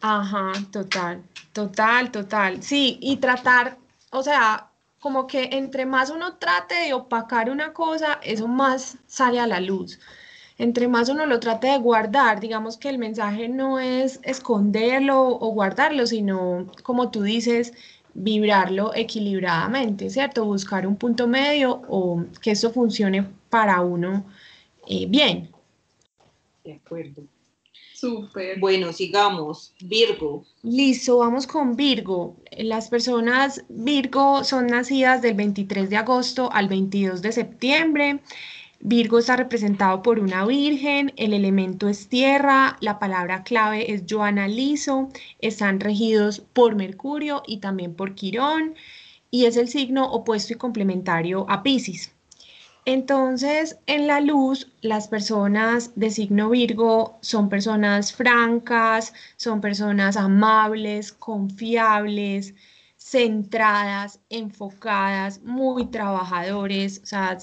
Ajá, 0.00 0.52
total, 0.72 1.22
total, 1.52 2.10
total. 2.10 2.62
Sí, 2.62 2.96
y 3.02 3.18
tratar, 3.18 3.76
o 4.12 4.22
sea, 4.22 4.69
como 5.00 5.26
que 5.26 5.50
entre 5.52 5.86
más 5.86 6.10
uno 6.10 6.36
trate 6.36 6.76
de 6.76 6.94
opacar 6.94 7.50
una 7.50 7.72
cosa, 7.72 8.20
eso 8.22 8.46
más 8.46 8.98
sale 9.06 9.40
a 9.40 9.46
la 9.46 9.60
luz 9.60 9.98
entre 10.60 10.88
más 10.88 11.08
uno 11.08 11.24
lo 11.24 11.40
trate 11.40 11.68
de 11.68 11.78
guardar, 11.78 12.38
digamos 12.38 12.76
que 12.76 12.90
el 12.90 12.98
mensaje 12.98 13.48
no 13.48 13.78
es 13.78 14.20
esconderlo 14.22 15.26
o 15.26 15.52
guardarlo, 15.52 16.06
sino, 16.06 16.66
como 16.82 17.10
tú 17.10 17.22
dices, 17.22 17.72
vibrarlo 18.12 18.94
equilibradamente, 18.94 20.10
¿cierto? 20.10 20.44
Buscar 20.44 20.86
un 20.86 20.96
punto 20.96 21.26
medio 21.26 21.80
o 21.88 22.26
que 22.42 22.50
eso 22.50 22.70
funcione 22.70 23.26
para 23.48 23.80
uno 23.80 24.26
eh, 24.86 25.06
bien. 25.08 25.48
De 26.62 26.74
acuerdo. 26.74 27.22
Súper. 28.00 28.58
Bueno, 28.58 28.94
sigamos. 28.94 29.74
Virgo. 29.78 30.46
Listo, 30.62 31.18
vamos 31.18 31.46
con 31.46 31.76
Virgo. 31.76 32.34
Las 32.56 32.88
personas 32.88 33.62
Virgo 33.68 34.42
son 34.42 34.68
nacidas 34.68 35.20
del 35.20 35.34
23 35.34 35.90
de 35.90 35.98
agosto 35.98 36.50
al 36.50 36.68
22 36.68 37.20
de 37.20 37.32
septiembre. 37.32 38.20
Virgo 38.80 39.18
está 39.18 39.36
representado 39.36 40.02
por 40.02 40.18
una 40.18 40.46
virgen, 40.46 41.12
el 41.16 41.34
elemento 41.34 41.88
es 41.88 42.08
tierra, 42.08 42.78
la 42.80 42.98
palabra 42.98 43.42
clave 43.42 43.92
es 43.92 44.06
yo 44.06 44.22
analizo, 44.22 45.10
están 45.40 45.78
regidos 45.78 46.40
por 46.54 46.76
Mercurio 46.76 47.42
y 47.46 47.58
también 47.58 47.94
por 47.94 48.14
Quirón 48.14 48.76
y 49.30 49.44
es 49.44 49.58
el 49.58 49.68
signo 49.68 50.10
opuesto 50.10 50.54
y 50.54 50.56
complementario 50.56 51.44
a 51.50 51.62
Pisces. 51.62 52.14
Entonces, 52.86 53.78
en 53.86 54.06
la 54.06 54.20
luz, 54.20 54.72
las 54.80 55.08
personas 55.08 55.92
de 55.96 56.10
signo 56.10 56.50
Virgo 56.50 57.18
son 57.20 57.48
personas 57.48 58.12
francas, 58.12 59.12
son 59.36 59.60
personas 59.60 60.16
amables, 60.16 61.12
confiables, 61.12 62.54
centradas, 62.96 64.20
enfocadas, 64.30 65.40
muy 65.42 65.86
trabajadores, 65.86 67.00
o 67.02 67.06
sea, 67.06 67.38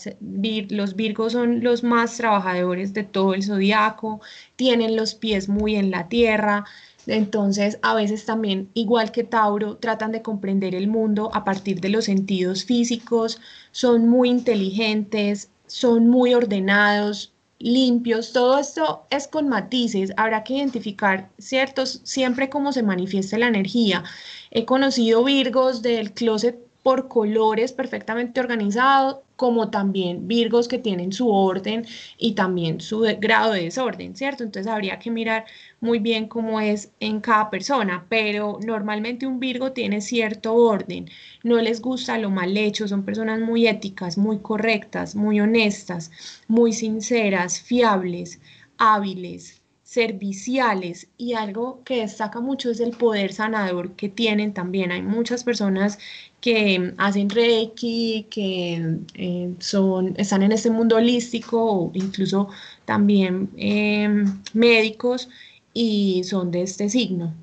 los 0.70 0.96
Virgos 0.96 1.34
son 1.34 1.64
los 1.64 1.84
más 1.84 2.18
trabajadores 2.18 2.94
de 2.94 3.04
todo 3.04 3.34
el 3.34 3.44
zodiaco, 3.44 4.22
tienen 4.56 4.96
los 4.96 5.16
pies 5.16 5.50
muy 5.50 5.76
en 5.76 5.92
la 5.92 6.08
tierra, 6.10 6.66
entonces 7.08 7.80
a 7.82 7.96
veces 7.96 8.26
también, 8.26 8.70
igual 8.74 9.12
que 9.12 9.24
Tauro, 9.24 9.78
tratan 9.78 10.12
de 10.12 10.22
comprender 10.22 10.76
el 10.76 10.88
mundo 10.88 11.32
a 11.34 11.44
partir 11.44 11.82
de 11.82 11.90
los 11.90 12.06
sentidos 12.06 12.66
físicos, 12.66 13.40
son 13.72 14.08
muy 14.08 14.30
inteligentes, 14.30 15.50
son 15.68 16.08
muy 16.08 16.34
ordenados, 16.34 17.34
limpios, 17.60 18.34
todo 18.34 18.60
esto 18.60 19.06
es 19.10 19.28
con 19.28 19.50
matices, 19.50 20.14
habrá 20.18 20.44
que 20.44 20.56
identificar 20.56 21.30
ciertos, 21.40 22.02
siempre 22.04 22.50
cómo 22.50 22.72
se 22.72 22.84
manifiesta 22.84 23.38
la 23.38 23.48
energía. 23.48 24.04
He 24.52 24.66
conocido 24.66 25.24
Virgos 25.24 25.82
del 25.82 26.14
closet 26.14 26.67
por 26.88 27.10
colores 27.10 27.74
perfectamente 27.74 28.40
organizado, 28.40 29.26
como 29.36 29.70
también 29.70 30.26
Virgos 30.26 30.70
que 30.70 30.78
tienen 30.78 31.12
su 31.12 31.30
orden 31.30 31.86
y 32.18 32.32
también 32.32 32.80
su 32.80 33.02
grado 33.20 33.52
de 33.52 33.64
desorden, 33.64 34.16
¿cierto? 34.16 34.46
Entonces 34.46 34.72
habría 34.72 34.98
que 34.98 35.12
mirar 35.12 35.44
muy 35.82 36.00
bien 36.00 36.30
cómo 36.30 36.62
es 36.62 36.94
en 37.02 37.20
cada 37.20 37.50
persona, 37.50 38.06
pero 38.08 38.58
normalmente 38.66 39.28
un 39.28 39.42
Virgo 39.42 39.74
tiene 39.74 40.00
cierto 40.00 40.54
orden, 40.56 41.10
no 41.44 41.58
les 41.58 41.82
gusta 41.82 42.18
lo 42.18 42.30
mal 42.30 42.56
hecho, 42.56 42.88
son 42.88 43.04
personas 43.04 43.42
muy 43.42 43.68
éticas, 43.68 44.18
muy 44.18 44.40
correctas, 44.40 45.14
muy 45.14 45.42
honestas, 45.42 46.10
muy 46.48 46.72
sinceras, 46.72 47.60
fiables, 47.60 48.40
hábiles, 48.78 49.62
serviciales 49.88 51.08
y 51.18 51.34
algo 51.34 51.82
que 51.86 52.02
destaca 52.02 52.42
mucho 52.42 52.70
es 52.70 52.82
el 52.82 52.92
poder 52.92 53.32
sanador 53.32 53.94
que 53.94 54.10
tienen 54.10 54.54
también. 54.54 54.92
Hay 54.92 55.02
muchas 55.02 55.46
personas 55.46 55.98
que 56.42 56.94
hacen 56.98 57.30
reiki, 57.30 58.28
que 58.30 58.98
eh, 59.14 59.54
son, 59.60 60.14
están 60.18 60.44
en 60.44 60.52
este 60.52 60.70
mundo 60.72 60.98
holístico 60.98 61.64
o 61.64 61.92
incluso 61.94 62.50
también 62.84 63.50
em, 63.56 64.44
médicos 64.54 65.30
y 65.74 66.22
son 66.26 66.52
de 66.52 66.64
este 66.64 66.90
signo. 66.90 67.34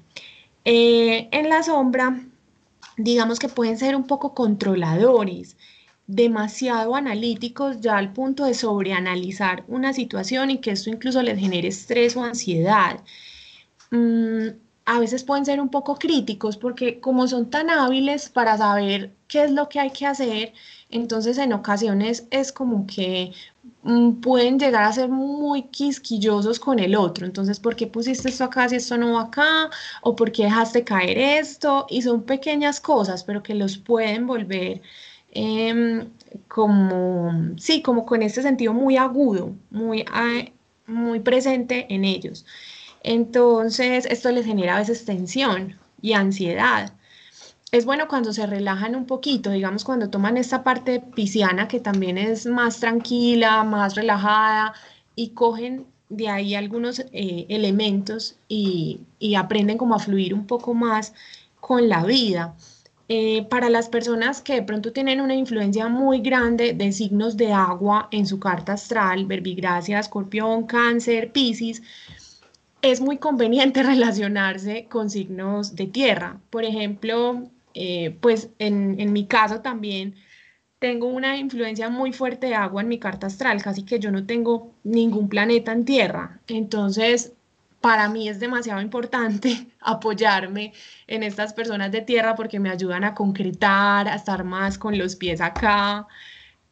Eh, 0.67 1.29
en 1.33 1.49
la 1.49 1.63
sombra, 1.63 2.27
digamos 2.99 3.39
que 3.39 3.49
pueden 3.49 3.79
ser 3.79 3.97
un 3.97 4.07
poco 4.07 4.35
controladores, 4.35 5.57
demasiado 6.07 6.95
analíticos 6.95 7.81
ya 7.81 7.97
al 7.97 8.13
punto 8.13 8.45
de 8.45 8.55
sobreanalizar 8.55 9.65
una 9.69 9.93
situación 9.93 10.51
y 10.51 10.59
que 10.59 10.73
esto 10.73 10.91
incluso 10.91 11.23
les 11.23 11.39
genere 11.39 11.69
estrés 11.69 12.17
o 12.17 12.23
ansiedad. 12.25 13.01
Mm, 13.91 14.49
a 14.87 14.99
veces 15.01 15.25
pueden 15.25 15.47
ser 15.47 15.61
un 15.61 15.71
poco 15.71 15.97
críticos 15.97 16.57
porque 16.57 17.01
como 17.01 17.27
son 17.27 17.49
tan 17.51 17.71
hábiles 17.71 18.29
para 18.29 18.59
saber 18.59 19.15
qué 19.29 19.45
es 19.45 19.51
lo 19.51 19.69
que 19.69 19.81
hay 19.81 19.91
que 19.91 20.07
hacer, 20.07 20.53
entonces 20.91 21.39
en 21.39 21.53
ocasiones 21.55 22.27
es 22.31 22.53
como 22.53 22.87
que 22.87 23.33
mm, 23.83 24.21
pueden 24.21 24.59
llegar 24.59 24.85
a 24.85 24.93
ser 24.93 25.09
muy 25.09 25.63
quisquillosos 25.65 26.61
con 26.61 26.79
el 26.79 26.95
otro. 26.97 27.25
Entonces, 27.27 27.59
¿por 27.61 27.77
qué 27.77 27.87
pusiste 27.87 28.29
esto 28.29 28.45
acá 28.45 28.69
si 28.69 28.77
esto 28.77 28.99
no 28.99 29.19
acá? 29.19 29.71
¿O 30.03 30.15
por 30.17 30.33
qué 30.33 30.45
dejaste 30.45 30.85
caer 30.85 31.19
esto? 31.19 31.87
Y 31.89 32.03
son 32.03 32.23
pequeñas 32.25 32.81
cosas, 32.81 33.25
pero 33.25 33.43
que 33.43 33.55
los 33.55 33.79
pueden 33.79 34.27
volver 34.27 34.83
em, 35.35 36.09
como, 36.49 37.33
sí, 37.59 37.83
como 37.83 38.07
con 38.07 38.23
este 38.23 38.43
sentido 38.43 38.73
muy 38.73 38.97
agudo, 38.97 39.53
muy, 39.71 40.05
muy 40.87 41.21
presente 41.21 41.87
en 41.91 42.05
ellos. 42.05 42.47
Entonces, 43.03 44.07
esto 44.07 44.31
les 44.33 44.47
genera 44.47 44.77
a 44.77 44.79
veces 44.81 45.05
tensión 45.05 45.77
y 46.03 46.13
ansiedad 46.15 46.93
es 47.75 47.87
bueno 47.87 48.07
cuando 48.07 48.33
se 48.33 48.47
relajan 48.47 48.95
un 48.95 49.05
poquito, 49.05 49.51
digamos 49.51 49.83
cuando 49.83 50.09
toman 50.09 50.37
esta 50.37 50.63
parte 50.63 51.01
pisciana 51.01 51.67
que 51.67 51.81
también 51.81 52.19
es 52.19 52.47
más 52.47 52.79
tranquila, 52.79 53.65
más 53.65 53.97
relajada 53.97 54.75
y 55.17 55.31
cogen 55.31 55.85
de 56.09 56.29
ahí 56.29 56.55
algunos 56.55 57.01
eh, 57.01 57.47
elementos 57.49 58.37
y, 58.47 59.01
aprenden 59.37 59.77
como 59.77 59.97
a 59.97 59.99
fluir 59.99 60.35
un 60.35 60.47
poco 60.47 60.73
más 60.73 61.15
con 61.59 61.89
la 61.89 62.05
vida. 62.05 62.55
Eh, 63.09 63.47
para 63.51 63.69
las 63.69 63.91
personas 63.91 64.41
que 64.41 64.55
de 64.55 64.63
pronto 64.63 64.93
tienen 64.93 65.21
una 65.21 65.35
influencia 65.35 65.89
muy 65.89 66.21
grande 66.21 66.73
de 66.73 66.91
signos 66.91 67.37
de 67.37 67.53
agua 67.53 68.09
en 68.11 68.27
su 68.27 68.41
carta 68.41 68.73
astral, 68.73 69.27
verbigracia, 69.27 69.99
escorpión, 69.99 70.67
cáncer, 70.67 71.31
piscis, 71.31 71.83
es 72.81 73.01
muy 73.01 73.19
conveniente 73.19 73.83
relacionarse 73.83 74.87
con 74.89 75.11
signos 75.11 75.75
de 75.75 75.87
tierra. 75.87 76.41
Por 76.51 76.65
ejemplo, 76.65 77.43
eh, 77.75 78.17
pues 78.21 78.51
en, 78.59 79.13
mi 79.13 79.27
caso 79.27 79.61
también 79.61 80.15
tengo 80.79 81.07
una 81.09 81.37
influencia 81.37 81.91
muy 81.91 82.13
fuerte 82.13 82.49
de 82.49 82.55
agua 82.55 82.83
en 82.83 82.89
mi 82.89 82.99
carta 82.99 83.27
astral, 83.27 83.63
casi 83.63 83.85
que 83.85 83.99
yo 83.99 84.11
no 84.11 84.25
tengo 84.27 84.73
ningún 84.83 85.29
planeta 85.29 85.73
en 85.73 85.85
tierra. 85.85 86.41
Entonces, 86.47 87.33
para 87.85 88.09
mí 88.09 88.31
es 88.31 88.41
demasiado 88.41 88.81
importante 88.81 89.67
apoyarme 89.81 90.73
en 91.07 91.23
estas 91.23 91.53
personas 91.53 91.93
de 91.93 92.01
tierra 92.01 92.35
porque 92.35 92.59
me 92.59 92.71
ayudan 92.71 93.05
a 93.05 93.15
concretar, 93.15 94.09
a 94.09 94.15
estar 94.15 94.43
más 94.43 94.79
con 94.79 94.97
los 94.97 95.17
pies 95.17 95.43
acá, 95.43 96.07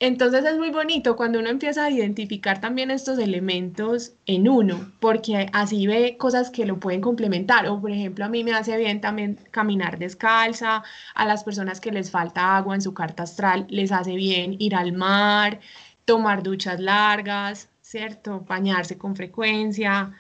entonces 0.01 0.43
es 0.47 0.57
muy 0.57 0.71
bonito 0.71 1.15
cuando 1.15 1.39
uno 1.39 1.51
empieza 1.51 1.85
a 1.85 1.91
identificar 1.91 2.63
también 2.63 2.91
estos 2.91 3.19
elementos 3.19 4.15
en 4.25 4.49
uno, 4.49 4.91
porque 5.01 5.51
así 5.53 5.87
ve 5.87 6.17
cosas 6.17 6.51
que 6.51 6.65
lo 6.65 6.81
pueden 6.81 7.03
complementar. 7.03 7.69
O 7.69 7.79
por 7.79 7.91
ejemplo, 7.91 8.25
a 8.25 8.29
mí 8.31 8.43
me 8.43 8.55
hace 8.55 8.79
bien 8.79 9.03
también 9.03 9.39
caminar 9.51 9.99
descalza, 9.99 10.83
a 11.15 11.27
las 11.27 11.45
personas 11.45 11.79
que 11.79 11.93
les 11.93 12.11
falta 12.11 12.57
agua 12.57 12.75
en 12.75 12.81
su 12.81 12.95
carta 12.95 13.25
astral 13.25 13.67
les 13.69 13.93
hace 13.93 14.17
bien 14.17 14.57
ir 14.59 14.75
al 14.75 14.93
mar, 14.93 15.61
tomar 16.07 16.43
duchas 16.43 16.81
largas, 16.81 17.69
¿cierto? 17.83 18.41
Bañarse 18.41 18.97
con 18.97 19.15
frecuencia. 19.15 20.15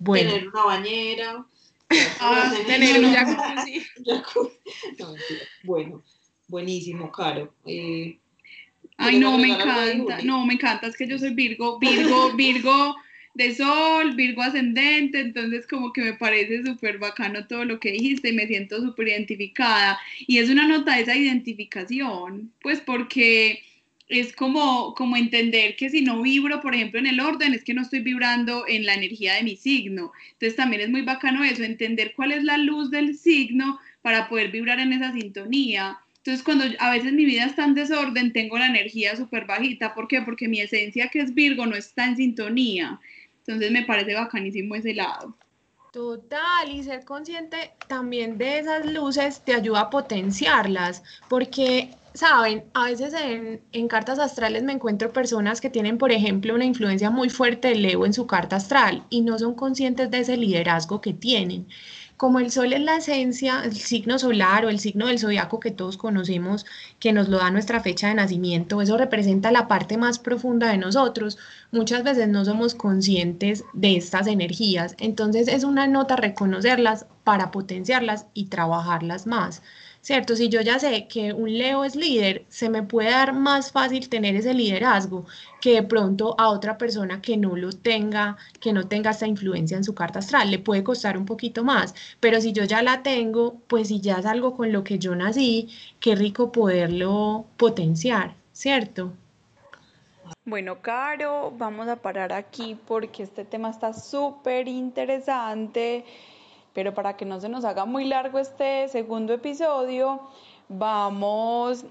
Bueno. 0.00 0.30
Tener 0.30 0.48
una 0.48 0.64
bañera. 0.64 1.46
Ah, 2.20 2.52
tener 2.66 3.04
un 3.04 3.12
jacuzzi. 3.12 3.86
bueno, 5.64 6.02
buenísimo, 6.48 7.12
Caro. 7.12 7.52
Eh, 7.66 8.18
Ay, 8.96 9.18
no, 9.18 9.38
me 9.38 9.48
encanta, 9.48 10.18
no, 10.22 10.44
me 10.46 10.54
encanta, 10.54 10.86
es 10.86 10.96
que 10.96 11.06
yo 11.06 11.18
soy 11.18 11.34
Virgo, 11.34 11.78
Virgo, 11.78 12.32
Virgo 12.36 12.96
de 13.34 13.54
sol, 13.54 14.14
Virgo 14.14 14.42
ascendente, 14.42 15.20
entonces 15.20 15.66
como 15.66 15.92
que 15.92 16.02
me 16.02 16.12
parece 16.14 16.64
súper 16.64 16.98
bacano 16.98 17.46
todo 17.46 17.64
lo 17.64 17.78
que 17.78 17.92
dijiste 17.92 18.30
y 18.30 18.34
me 18.34 18.46
siento 18.46 18.80
súper 18.80 19.08
identificada. 19.08 19.98
Y 20.26 20.38
es 20.38 20.48
una 20.48 20.66
nota 20.66 20.96
de 20.96 21.02
esa 21.02 21.16
identificación, 21.16 22.52
pues 22.62 22.80
porque 22.80 23.62
es 24.10 24.34
como, 24.34 24.92
como 24.94 25.16
entender 25.16 25.76
que 25.76 25.88
si 25.88 26.02
no 26.02 26.20
vibro, 26.20 26.60
por 26.60 26.74
ejemplo, 26.74 26.98
en 26.98 27.06
el 27.06 27.20
orden, 27.20 27.54
es 27.54 27.62
que 27.62 27.74
no 27.74 27.82
estoy 27.82 28.00
vibrando 28.00 28.64
en 28.66 28.84
la 28.84 28.94
energía 28.94 29.34
de 29.34 29.44
mi 29.44 29.56
signo. 29.56 30.12
Entonces 30.32 30.56
también 30.56 30.82
es 30.82 30.90
muy 30.90 31.02
bacano 31.02 31.44
eso, 31.44 31.62
entender 31.62 32.12
cuál 32.16 32.32
es 32.32 32.42
la 32.42 32.58
luz 32.58 32.90
del 32.90 33.16
signo 33.16 33.78
para 34.02 34.28
poder 34.28 34.50
vibrar 34.50 34.80
en 34.80 34.92
esa 34.92 35.12
sintonía. 35.12 35.98
Entonces, 36.18 36.42
cuando 36.42 36.64
a 36.80 36.90
veces 36.90 37.12
mi 37.12 37.24
vida 37.24 37.44
está 37.44 37.64
en 37.64 37.74
desorden, 37.74 38.32
tengo 38.32 38.58
la 38.58 38.66
energía 38.66 39.16
súper 39.16 39.46
bajita. 39.46 39.94
¿Por 39.94 40.06
qué? 40.06 40.20
Porque 40.20 40.48
mi 40.48 40.60
esencia, 40.60 41.08
que 41.08 41.20
es 41.20 41.32
Virgo, 41.32 41.64
no 41.64 41.76
está 41.76 42.04
en 42.06 42.16
sintonía. 42.16 43.00
Entonces, 43.46 43.70
me 43.70 43.84
parece 43.84 44.14
bacanísimo 44.14 44.74
ese 44.74 44.92
lado. 44.92 45.34
Total, 45.92 46.70
y 46.70 46.82
ser 46.82 47.04
consciente 47.04 47.72
también 47.88 48.38
de 48.38 48.58
esas 48.58 48.86
luces 48.86 49.42
te 49.44 49.54
ayuda 49.54 49.80
a 49.80 49.90
potenciarlas, 49.90 51.02
porque, 51.28 51.88
saben, 52.14 52.64
a 52.74 52.84
veces 52.86 53.14
en, 53.14 53.60
en, 53.72 53.88
cartas 53.88 54.18
astrales 54.18 54.62
me 54.62 54.72
encuentro 54.72 55.12
personas 55.12 55.60
que 55.60 55.70
tienen, 55.70 55.98
por 55.98 56.12
ejemplo, 56.12 56.54
una 56.54 56.64
influencia 56.64 57.10
muy 57.10 57.30
fuerte 57.30 57.68
de 57.68 57.74
Leo 57.76 58.06
en 58.06 58.12
su 58.12 58.26
carta 58.26 58.56
astral 58.56 59.04
y 59.10 59.22
no 59.22 59.38
son 59.38 59.54
conscientes 59.54 60.10
de 60.10 60.20
ese 60.20 60.36
liderazgo 60.36 61.00
que 61.00 61.12
tienen 61.12 61.66
como 62.20 62.38
el 62.38 62.50
sol 62.50 62.74
es 62.74 62.82
la 62.82 62.96
esencia, 62.96 63.62
el 63.64 63.74
signo 63.74 64.18
solar 64.18 64.66
o 64.66 64.68
el 64.68 64.78
signo 64.78 65.06
del 65.06 65.18
zodiaco 65.18 65.58
que 65.58 65.70
todos 65.70 65.96
conocemos, 65.96 66.66
que 66.98 67.14
nos 67.14 67.30
lo 67.30 67.38
da 67.38 67.50
nuestra 67.50 67.80
fecha 67.80 68.08
de 68.08 68.14
nacimiento, 68.14 68.82
eso 68.82 68.98
representa 68.98 69.50
la 69.50 69.68
parte 69.68 69.96
más 69.96 70.18
profunda 70.18 70.68
de 70.68 70.76
nosotros. 70.76 71.38
Muchas 71.72 72.04
veces 72.04 72.28
no 72.28 72.44
somos 72.44 72.74
conscientes 72.74 73.64
de 73.72 73.96
estas 73.96 74.26
energías, 74.26 74.96
entonces 74.98 75.48
es 75.48 75.64
una 75.64 75.86
nota 75.86 76.14
reconocerlas 76.14 77.06
para 77.24 77.50
potenciarlas 77.50 78.26
y 78.34 78.48
trabajarlas 78.48 79.26
más. 79.26 79.62
¿Cierto? 80.00 80.36
Si 80.36 80.48
yo 80.48 80.60
ya 80.60 80.78
sé 80.78 81.06
que 81.08 81.32
un 81.32 81.56
Leo 81.56 81.84
es 81.84 81.96
líder, 81.96 82.44
se 82.48 82.70
me 82.70 82.82
puede 82.82 83.10
dar 83.10 83.32
más 83.32 83.72
fácil 83.72 84.08
tener 84.08 84.34
ese 84.36 84.54
liderazgo 84.54 85.26
que 85.60 85.74
de 85.74 85.82
pronto 85.82 86.34
a 86.38 86.48
otra 86.48 86.78
persona 86.78 87.20
que 87.20 87.36
no 87.36 87.56
lo 87.56 87.70
tenga, 87.72 88.36
que 88.60 88.72
no 88.72 88.88
tenga 88.88 89.10
esta 89.10 89.26
influencia 89.26 89.76
en 89.76 89.84
su 89.84 89.94
carta 89.94 90.20
astral, 90.20 90.50
le 90.50 90.58
puede 90.58 90.82
costar 90.82 91.18
un 91.18 91.26
poquito 91.26 91.64
más, 91.64 91.94
pero 92.20 92.40
si 92.40 92.52
yo 92.52 92.64
ya 92.64 92.82
la 92.82 93.02
tengo, 93.02 93.56
pues 93.68 93.88
si 93.88 94.00
ya 94.00 94.18
es 94.18 94.26
algo 94.26 94.56
con 94.56 94.72
lo 94.72 94.84
que 94.84 94.98
yo 94.98 95.14
nací, 95.14 95.68
qué 96.00 96.14
rico 96.14 96.52
poderlo 96.52 97.44
potenciar, 97.56 98.34
¿cierto? 98.52 99.12
Bueno, 100.44 100.80
Caro, 100.80 101.52
vamos 101.56 101.88
a 101.88 101.96
parar 101.96 102.32
aquí 102.32 102.78
porque 102.86 103.22
este 103.22 103.44
tema 103.44 103.70
está 103.70 103.92
súper 103.92 104.68
interesante 104.68 106.04
pero 106.72 106.94
para 106.94 107.16
que 107.16 107.24
no 107.24 107.40
se 107.40 107.48
nos 107.48 107.64
haga 107.64 107.84
muy 107.84 108.04
largo 108.04 108.38
este 108.38 108.88
segundo 108.88 109.32
episodio, 109.32 110.20
vamos 110.68 111.84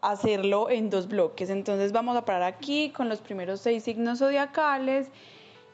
a 0.00 0.10
hacerlo 0.12 0.68
en 0.70 0.90
dos 0.90 1.08
bloques. 1.08 1.50
Entonces 1.50 1.92
vamos 1.92 2.16
a 2.16 2.24
parar 2.24 2.42
aquí 2.42 2.90
con 2.90 3.08
los 3.08 3.20
primeros 3.20 3.60
seis 3.60 3.84
signos 3.84 4.18
zodiacales 4.18 5.08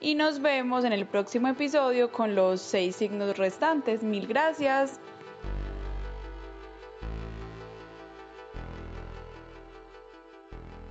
y 0.00 0.14
nos 0.14 0.40
vemos 0.40 0.84
en 0.84 0.92
el 0.92 1.06
próximo 1.06 1.48
episodio 1.48 2.10
con 2.12 2.34
los 2.34 2.60
seis 2.60 2.96
signos 2.96 3.36
restantes. 3.36 4.02
Mil 4.02 4.26
gracias. 4.26 5.00